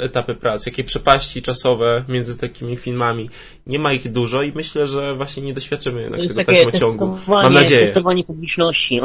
etapy 0.00 0.34
pracy, 0.34 0.70
jakie 0.70 0.84
przepaści 0.84 1.42
czasowe 1.42 2.04
między 2.08 2.40
takimi 2.40 2.76
filmami. 2.76 3.28
Nie 3.66 3.78
ma 3.78 3.92
ich 3.92 4.12
dużo 4.12 4.42
i 4.42 4.52
myślę, 4.52 4.86
że 4.86 5.14
właśnie 5.14 5.42
nie 5.42 5.54
doświadczymy 5.54 6.02
jednak 6.02 6.20
tego 6.20 6.44
taśmociągu. 6.44 7.16
Mam 7.28 7.52
nadzieję. 7.52 7.86
Testowanie 7.86 8.24
publiczności. 8.24 9.00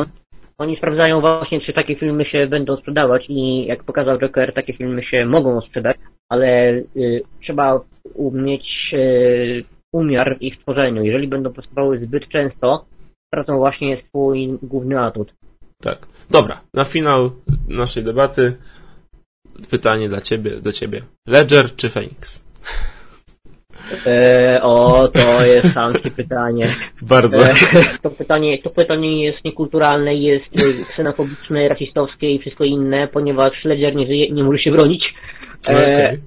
Oni 0.57 0.77
sprawdzają 0.77 1.21
właśnie, 1.21 1.61
czy 1.61 1.73
takie 1.73 1.95
filmy 1.95 2.25
się 2.25 2.47
będą 2.47 2.77
sprzedawać 2.77 3.25
i 3.29 3.65
jak 3.65 3.83
pokazał 3.83 4.17
Joker, 4.17 4.53
takie 4.53 4.73
filmy 4.73 5.03
się 5.03 5.25
mogą 5.25 5.61
sprzedać, 5.61 5.97
ale 6.29 6.73
y, 6.95 7.21
trzeba 7.41 7.81
umieć 8.15 8.63
y, 8.93 9.63
umiar 9.93 10.37
ich 10.39 10.59
tworzeniu. 10.59 11.03
Jeżeli 11.03 11.27
będą 11.27 11.53
powstawały 11.53 11.99
zbyt 11.99 12.27
często, 12.27 12.85
tracą 13.33 13.57
właśnie 13.57 14.01
swój 14.07 14.57
główny 14.63 14.99
atut. 14.99 15.33
Tak. 15.81 16.07
Dobra, 16.29 16.61
na 16.73 16.83
finał 16.83 17.31
naszej 17.67 18.03
debaty 18.03 18.57
pytanie 19.69 20.09
dla 20.09 20.21
ciebie, 20.21 20.61
do 20.61 20.71
ciebie. 20.71 21.01
Ledger 21.27 21.75
czy 21.75 21.89
Phoenix? 21.89 22.43
E, 24.07 24.59
o, 24.63 25.07
to 25.07 25.45
jest 25.45 25.73
samkie 25.73 26.11
pytanie. 26.21 26.67
Bardzo. 27.01 27.45
E, 27.45 27.53
to, 28.01 28.09
pytanie, 28.09 28.61
to 28.63 28.69
pytanie 28.69 29.25
jest 29.25 29.45
niekulturalne, 29.45 30.15
jest 30.15 30.45
ksenofobiczne, 30.89 31.69
rasistowskie 31.69 32.31
i 32.31 32.39
wszystko 32.39 32.63
inne, 32.63 33.07
ponieważ 33.07 33.51
Ledger 33.63 33.95
nie, 33.95 34.07
żyje, 34.07 34.31
nie 34.31 34.43
może 34.43 34.59
się 34.59 34.71
bronić. 34.71 35.03
E, 35.69 35.73
okay. 35.73 36.19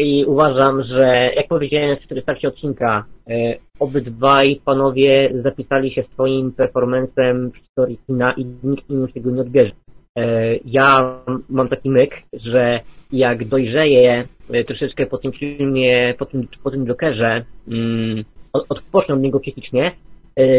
I 0.00 0.24
uważam, 0.24 0.82
że 0.82 1.30
jak 1.36 1.48
powiedziałem 1.48 1.96
w 1.96 2.24
trakcie 2.24 2.48
odcinka, 2.48 3.04
e, 3.30 3.54
obydwaj 3.78 4.60
panowie 4.64 5.30
zapisali 5.42 5.92
się 5.92 6.04
swoim 6.12 6.52
performancem 6.52 7.50
w 7.50 7.56
historii 7.56 7.98
kina 8.06 8.32
i 8.32 8.46
nikt 8.62 8.90
im 8.90 9.08
tego 9.08 9.30
nie 9.30 9.40
odbierze. 9.40 9.72
E, 10.16 10.56
ja 10.64 11.20
mam 11.48 11.68
taki 11.68 11.90
myk, 11.90 12.22
że 12.32 12.80
jak 13.12 13.48
dojrzeję 13.48 14.28
e, 14.50 14.64
troszeczkę 14.64 15.06
po 15.06 15.18
tym 15.18 15.32
filmie, 15.32 16.14
po 16.18 16.26
tym, 16.26 16.48
po 16.64 16.70
tym 16.70 16.86
Jokerze, 16.86 17.44
mm, 17.68 18.24
odpocznę 18.52 19.14
od 19.14 19.20
niego 19.20 19.40
psychicznie, 19.40 19.92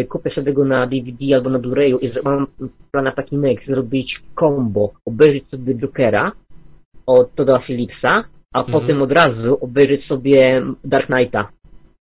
kupię 0.10 0.30
sobie 0.30 0.54
go 0.54 0.66
na 0.66 0.88
DVD 0.88 1.36
albo 1.36 1.50
na 1.50 1.60
Blu-rayu 1.60 1.98
i 2.02 2.12
mam 2.24 2.48
plan 2.92 3.04
na 3.04 3.12
taki 3.12 3.38
myk, 3.38 3.66
zrobić 3.66 4.20
combo, 4.40 4.94
obejrzeć 5.06 5.48
sobie 5.48 5.76
Jokera 5.76 6.32
od 7.06 7.36
Toda 7.36 7.60
Phillipsa 7.60 8.24
a 8.54 8.60
mhm. 8.60 8.72
potem 8.72 9.02
od 9.02 9.12
razu 9.12 9.58
obejrzeć 9.62 10.08
sobie 10.08 10.62
Dark 10.84 11.08
Knighta. 11.08 11.50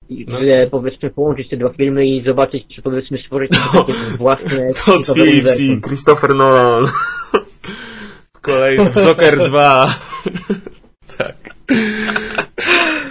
I 0.08 0.26
no. 0.28 0.38
powiedzmy 0.70 1.10
połączyć 1.10 1.48
te 1.50 1.56
dwa 1.56 1.68
filmy 1.68 2.06
i 2.06 2.20
zobaczyć, 2.20 2.64
czy 2.74 2.82
powiedzmy 2.82 3.18
stworzyć 3.18 3.50
no, 3.50 3.58
takie 3.84 3.92
własne... 4.18 4.72
Todd 4.84 5.06
Phillips 5.14 5.60
i 5.60 5.80
Christopher 5.80 6.34
Nolan. 6.34 6.86
Kolejny 8.40 8.90
Joker 9.06 9.38
2. 9.48 9.94
tak. 11.18 11.36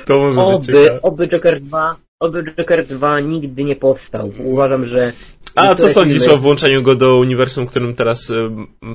To 0.06 0.20
może 0.20 0.42
oby, 0.42 0.58
być 0.58 0.66
ciekawe. 0.66 1.02
Oby 1.02 1.28
Joker 1.28 1.62
2 1.62 1.96
Oby 2.20 2.44
Joker 2.44 2.86
2 2.86 3.20
nigdy 3.20 3.64
nie 3.64 3.76
powstał. 3.76 4.32
Uważam, 4.46 4.88
że 4.88 5.14
a 5.56 5.76
co 5.76 5.90
sądzisz 5.90 6.22
filmy... 6.22 6.34
o 6.34 6.38
włączeniu 6.38 6.84
go 6.84 6.96
do 6.96 7.18
uniwersum, 7.18 7.66
w 7.66 7.70
którym 7.70 7.96
teraz 7.96 8.34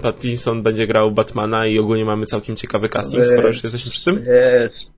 Pattinson 0.03 0.63
będzie 0.63 0.87
grał 0.87 1.11
Batmana 1.11 1.67
i 1.67 1.79
ogólnie 1.79 2.05
mamy 2.05 2.27
całkiem 2.27 2.57
ciekawy 2.57 2.89
casting, 2.89 3.27
skoro 3.27 3.47
już 3.47 3.63
jesteśmy 3.63 3.91
przy 3.91 4.05
tym? 4.05 4.25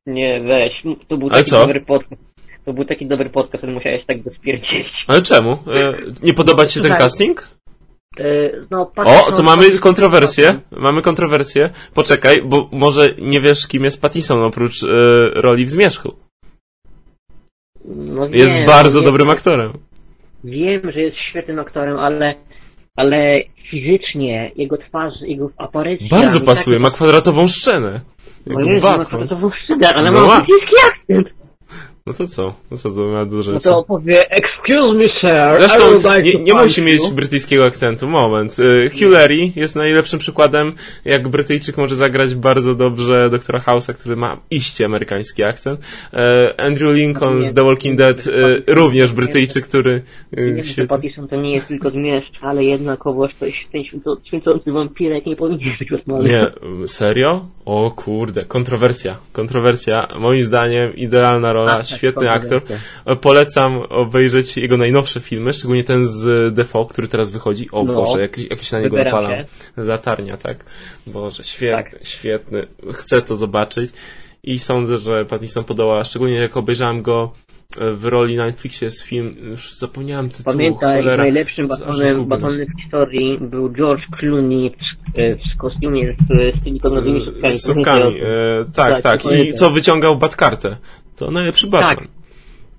Nie, 0.07 0.45
weź. 0.49 0.73
To 1.09 1.17
był 1.17 1.29
Ale 1.29 1.39
taki 1.39 1.51
co? 1.51 1.61
dobry 1.61 1.81
podcast. 1.81 2.23
To 2.65 2.73
był 2.73 2.85
taki 2.85 3.07
dobry 3.07 3.31
podcast, 3.31 3.65
że 3.65 3.71
musiałeś 3.71 4.01
tak 4.07 4.23
go 4.23 4.31
spierdzieć. 4.41 4.87
Ale 5.07 5.23
czemu? 5.23 5.53
E, 5.53 5.95
nie 6.23 6.35
podoba 6.35 6.67
ci 6.67 6.75
się 6.75 6.81
ten 6.81 6.97
casting? 6.97 7.49
E, 8.19 8.25
no, 8.71 8.93
o, 8.97 9.33
to 9.33 9.43
mamy 9.43 9.79
kontrowersję. 9.79 10.61
Mamy 10.71 11.03
kontrowersję. 11.03 11.71
Poczekaj, 11.95 12.43
bo 12.45 12.69
może 12.73 13.15
nie 13.19 13.41
wiesz, 13.41 13.67
kim 13.69 13.85
jest 13.85 14.03
Pattinson 14.03 14.43
oprócz 14.43 14.83
e, 14.83 14.87
roli 15.35 15.67
w 15.67 15.71
Zmierzchu. 15.71 16.24
No 17.85 18.27
jest 18.27 18.57
wiem, 18.57 18.67
bardzo 18.67 19.01
wiem. 19.01 19.05
dobrym 19.05 19.31
aktorem. 19.31 19.73
Wiem, 20.45 20.93
że 20.93 21.01
jest 21.01 21.17
świetnym 21.31 21.59
aktorem, 21.59 21.99
ale, 21.99 22.35
ale 22.97 23.41
fizycznie 23.71 24.53
jego 24.57 24.77
twarz, 24.77 25.15
jego 25.23 25.51
aparycja... 25.57 26.09
Bardzo 26.11 26.41
pasuje, 26.41 26.77
tak... 26.77 26.83
ma 26.83 26.91
kwadratową 26.91 27.49
szczenę. 27.49 28.01
No 28.47 28.61
jest, 28.61 28.85
ma 28.85 29.05
kwadratową 29.05 29.51
szczenę, 29.51 29.95
ale 29.95 30.11
no 30.11 30.27
ma 30.27 30.37
brytyjski 30.37 30.75
akcent. 30.87 31.44
No 32.07 32.13
to 32.13 32.27
co? 32.27 32.55
No 32.71 32.77
co 32.77 32.91
to 32.91 33.01
ma 33.01 33.25
dużo 33.25 33.53
No 33.53 33.61
to 33.61 33.85
powie, 33.85 34.31
excuse 34.31 34.95
me 34.95 35.05
sir, 35.05 35.61
Zresztą 35.61 35.85
nie, 36.23 36.35
nie 36.35 36.55
musi 36.55 36.83
mieć 36.83 37.11
brytyjskiego 37.13 37.65
akcentu, 37.65 38.09
moment. 38.09 38.59
Y, 38.59 38.91
Hugh 38.91 39.13
Larry 39.13 39.53
jest 39.57 39.77
najlepszym 39.77 40.19
przykładem, 40.19 40.73
jak 41.05 41.29
Brytyjczyk 41.29 41.77
może 41.77 41.97
zagrać 41.97 42.35
bardzo 42.35 42.75
dobrze 42.75 43.31
doktora 43.31 43.59
House'a, 43.59 43.95
który 43.95 44.17
ma 44.17 44.37
iście 44.51 44.85
amerykański 44.85 45.43
akcent. 45.43 45.81
Y, 45.81 46.17
Andrew 46.57 46.95
Lincoln 46.95 47.45
z 47.45 47.55
The 47.55 47.65
Walking 47.65 47.99
Dead, 47.99 48.27
y, 48.27 48.63
również 48.67 49.13
Brytyjczyk, 49.13 49.69
który... 49.69 50.03
Nie 50.33 50.45
wiem, 50.45 50.63
że 50.63 50.87
Pattison 50.87 51.29
to 51.29 51.37
nie 51.37 51.55
jest 51.55 51.69
tylko 51.69 51.91
zmieszcz, 51.91 52.39
ale 52.41 52.65
jednakowoż 52.65 53.31
to 53.41 53.47
jest 53.47 53.59
ten 53.73 53.83
święcący 54.25 54.73
wampirek 54.73 55.27
nie 55.27 55.37
powinien 55.37 55.71
być. 55.81 56.31
Nie, 56.31 56.53
serio? 56.87 57.47
O 57.65 57.91
kurde, 57.91 58.45
kontrowersja. 58.45 59.17
Kontrowersja. 59.33 60.09
Moim 60.19 60.43
zdaniem 60.43 60.97
idealna 60.97 61.53
rola, 61.53 61.77
tak, 61.77 61.94
świetny 61.97 62.31
aktor. 62.31 62.63
Polecam 63.21 63.77
obejrzeć 63.77 64.57
jego 64.57 64.77
najnowsze 64.77 65.21
filmy, 65.21 65.53
szczególnie 65.53 65.85
ten 65.85 66.07
z 66.07 66.55
Defoe, 66.55 66.87
który 66.87 67.09
teraz 67.09 67.31
wychodzi. 67.31 67.69
O 67.73 67.85
no, 67.85 67.95
Boże, 67.95 68.21
jak, 68.21 68.39
jak 68.39 68.63
się 68.63 68.77
na 68.77 68.83
niego 68.83 68.97
napalam. 68.97 69.33
Zatarnia, 69.77 70.37
tak? 70.37 70.65
Boże, 71.07 71.45
świetny, 71.45 71.99
tak. 71.99 72.07
świetny. 72.07 72.67
Chcę 72.93 73.23
to 73.23 73.37
zobaczyć. 73.37 73.91
I 74.43 74.59
sądzę, 74.59 74.99
że 74.99 75.25
Pattinson 75.25 75.65
podoła, 75.65 76.05
szczególnie 76.05 76.35
jak 76.35 76.57
obejrzałem 76.57 77.03
go 77.03 77.33
w 77.77 78.05
roli 78.05 78.37
na 78.37 78.47
Netflixie 78.47 78.85
jest 78.85 79.03
film, 79.03 79.37
już 79.43 79.75
zapomniałem 79.75 80.29
tytułu. 80.29 80.57
Pamiętaj, 80.57 81.03
cholera, 81.03 81.23
najlepszym 81.23 81.69
batonem, 81.69 82.27
batonem 82.27 82.67
w 82.67 82.83
historii 82.83 83.39
był 83.41 83.73
George 83.73 84.03
Clooney 84.19 84.71
w, 84.71 85.55
w 85.55 85.59
kostiumie 85.59 86.07
z, 86.13 86.57
z 86.57 86.65
silikonowymi 86.65 87.25
sutkami. 87.25 87.55
Z 87.55 87.63
sutkami, 87.63 88.21
e, 88.21 88.65
tak, 88.75 89.03
tak. 89.03 89.23
tak. 89.23 89.33
I 89.33 89.53
co 89.53 89.71
wyciągał 89.71 90.17
Batkartę. 90.17 90.77
To 91.17 91.31
najlepszy 91.31 91.67
Batman. 91.67 91.97
Tak. 91.97 92.09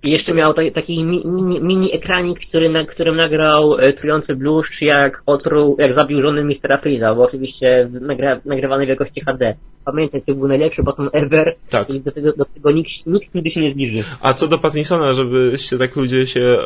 I 0.04 0.10
jeszcze 0.12 0.34
miał 0.34 0.54
taki 0.54 1.04
mini, 1.04 1.60
mini 1.62 1.96
ekranik, 1.96 2.40
który, 2.50 2.70
na 2.70 2.86
którym 2.86 3.16
nagrał 3.16 3.78
e, 3.80 3.94
trujący 3.94 4.36
bluszcz, 4.36 4.82
jak 4.82 5.24
otruł, 5.26 5.76
jak 5.80 5.98
zabił 5.98 6.22
żonę 6.22 6.44
Mistera 6.44 6.78
Freeza, 6.78 7.16
bo 7.16 7.22
oczywiście 7.22 7.90
nagra, 8.02 8.42
nagrywany 8.46 8.86
w 8.86 8.90
jakości 8.90 9.22
HD. 9.22 9.56
Pamiętaj, 9.86 10.22
to 10.22 10.34
był 10.34 10.48
najlepszy 10.48 10.84
Batman 10.84 11.10
ever 11.14 11.56
tak. 11.70 11.90
i 11.90 12.00
do 12.00 12.12
tego, 12.12 12.34
do 12.34 12.46
tego 12.46 12.72
nikt, 12.72 12.90
nikt 13.06 13.36
nigdy 13.36 13.52
się 13.52 13.60
nie 13.60 13.74
zbliży. 13.74 14.04
A 14.22 14.34
co 14.34 14.48
do 14.48 14.58
Pattinsona, 14.58 15.14
żebyście 15.14 15.78
tak 15.78 15.96
ludzie 15.96 16.28
się 16.28 16.42
e, 16.42 16.58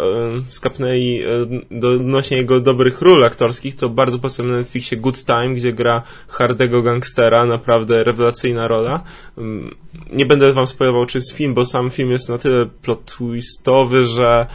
skapnęli 0.48 1.22
e, 1.82 1.88
odnośnie 1.88 2.38
jego 2.38 2.60
dobrych 2.60 3.02
ról 3.02 3.24
aktorskich, 3.24 3.76
to 3.76 3.90
bardzo 3.90 4.20
polecam 4.20 4.52
na 4.52 4.58
Netflixie 4.58 4.98
Good 4.98 5.26
Time, 5.26 5.54
gdzie 5.56 5.74
gra 5.74 6.04
hardego 6.28 6.82
gangstera, 6.82 7.46
naprawdę 7.46 8.04
rewelacyjna 8.04 8.68
rola. 8.68 9.04
Nie 10.14 10.26
będę 10.26 10.54
wam 10.54 10.68
spoilował, 10.68 11.06
czy 11.06 11.18
jest 11.18 11.36
film, 11.36 11.54
bo 11.54 11.66
sam 11.66 11.90
film 11.90 12.12
jest 12.12 12.30
na 12.30 12.38
tyle 12.38 12.66
plot 12.66 13.06
twistowy, 13.06 14.04
że 14.04 14.48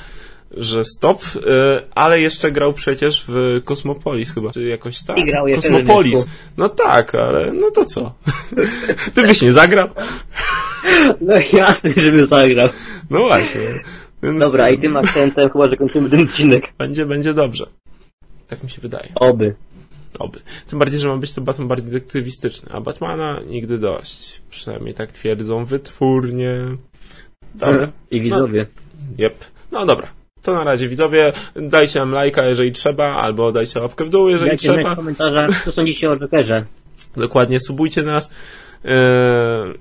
że 0.57 0.85
stop, 0.85 1.23
y, 1.37 1.41
ale 1.95 2.21
jeszcze 2.21 2.53
grał 2.53 2.73
przecież 2.73 3.25
w 3.29 3.61
Kosmopolis 3.65 4.35
chyba, 4.35 4.51
czy 4.51 4.63
jakoś 4.63 5.03
tak? 5.03 5.19
I 5.19 5.25
grał 5.25 5.47
Kosmopolis. 5.55 6.27
No 6.57 6.69
tak, 6.69 7.15
ale 7.15 7.53
no 7.53 7.71
to 7.71 7.85
co? 7.85 8.15
Ty 9.15 9.23
byś 9.23 9.43
nie 9.43 9.53
zagrał? 9.53 9.89
No 11.21 11.35
jasne, 11.53 11.91
żeby 11.97 12.27
zagrał. 12.31 12.69
No 13.11 13.19
właśnie. 13.19 13.81
Więc... 14.23 14.41
Dobra, 14.41 14.71
i 14.71 14.79
tym 14.79 14.97
akcentem 14.97 15.51
chyba, 15.51 15.69
że 15.69 15.77
kończymy 15.77 16.11
ten 16.11 16.21
odcinek. 16.21 16.65
Będzie, 16.79 17.07
będzie 17.07 17.35
dobrze. 17.35 17.67
Tak 18.49 18.65
mi 18.65 18.71
się 18.71 18.81
wydaje. 18.81 19.13
Oby. 19.15 19.55
Oby. 20.19 20.41
Tym 20.67 20.79
bardziej, 20.79 21.01
że 21.01 21.09
ma 21.09 21.17
być 21.17 21.35
to 21.35 21.41
Batman 21.41 21.69
bardziej 21.69 21.91
detektywistyczny, 21.91 22.73
a 22.73 22.81
Batmana 22.81 23.41
nigdy 23.47 23.79
dość. 23.79 24.43
Przynajmniej 24.51 24.95
tak 24.95 25.13
twierdzą 25.13 25.65
wytwórnie. 25.65 26.61
Dobra. 27.55 27.93
I 28.11 28.21
widzowie. 28.21 28.67
No, 29.19 29.25
yep. 29.25 29.45
No 29.73 29.87
dobra. 29.87 30.24
To 30.45 30.55
na 30.55 30.65
razie 30.65 30.89
widzowie, 30.89 31.33
dajcie 31.57 32.01
nam 32.01 32.13
lajka, 32.13 32.47
jeżeli 32.47 32.73
trzeba, 32.73 33.05
albo 33.05 33.53
dajcie 33.53 33.81
łapkę 33.81 34.05
w 34.05 34.09
dół, 34.11 34.29
jeżeli 34.29 34.51
dajcie 34.51 34.73
trzeba. 34.73 34.95
w 34.95 34.97
komentarzach, 34.97 35.65
co 35.65 35.73
sądzicie 35.73 36.11
o 36.11 36.17
Jokerze. 36.17 36.65
Dokładnie, 37.17 37.61
subujcie 37.61 38.03
nas. 38.03 38.31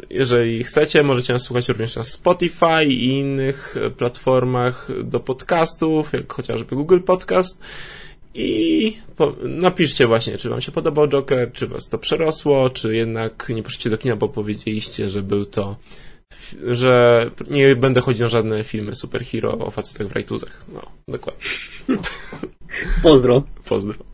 Jeżeli 0.09 0.63
chcecie, 0.63 1.03
możecie 1.03 1.33
nas 1.33 1.41
słuchać 1.41 1.69
również 1.69 1.95
na 1.95 2.03
Spotify 2.03 2.83
i 2.87 3.05
innych 3.05 3.75
platformach 3.97 4.87
do 5.03 5.19
podcastów, 5.19 6.13
jak 6.13 6.33
chociażby 6.33 6.75
Google 6.75 6.99
Podcast. 6.99 7.61
I 8.35 8.97
napiszcie 9.43 10.07
właśnie, 10.07 10.37
czy 10.37 10.49
wam 10.49 10.61
się 10.61 10.71
podobał 10.71 11.07
Joker, 11.07 11.51
czy 11.51 11.67
was 11.67 11.89
to 11.89 11.97
przerosło, 11.97 12.69
czy 12.69 12.95
jednak 12.95 13.49
nie 13.49 13.63
poszliście 13.63 13.89
do 13.89 13.97
kina, 13.97 14.15
bo 14.15 14.29
powiedzieliście, 14.29 15.09
że 15.09 15.21
był 15.21 15.45
to 15.45 15.75
że 16.67 17.25
nie 17.49 17.75
będę 17.75 18.01
chodził 18.01 18.25
na 18.25 18.29
żadne 18.29 18.63
filmy 18.63 18.95
superhero 18.95 19.51
o 19.51 19.71
facetach 19.71 20.07
w 20.07 20.11
rajtuzach. 20.11 20.65
No, 20.73 20.81
dokładnie. 21.07 21.45
Pozdro. 23.03 23.43
Pozdro. 23.65 24.12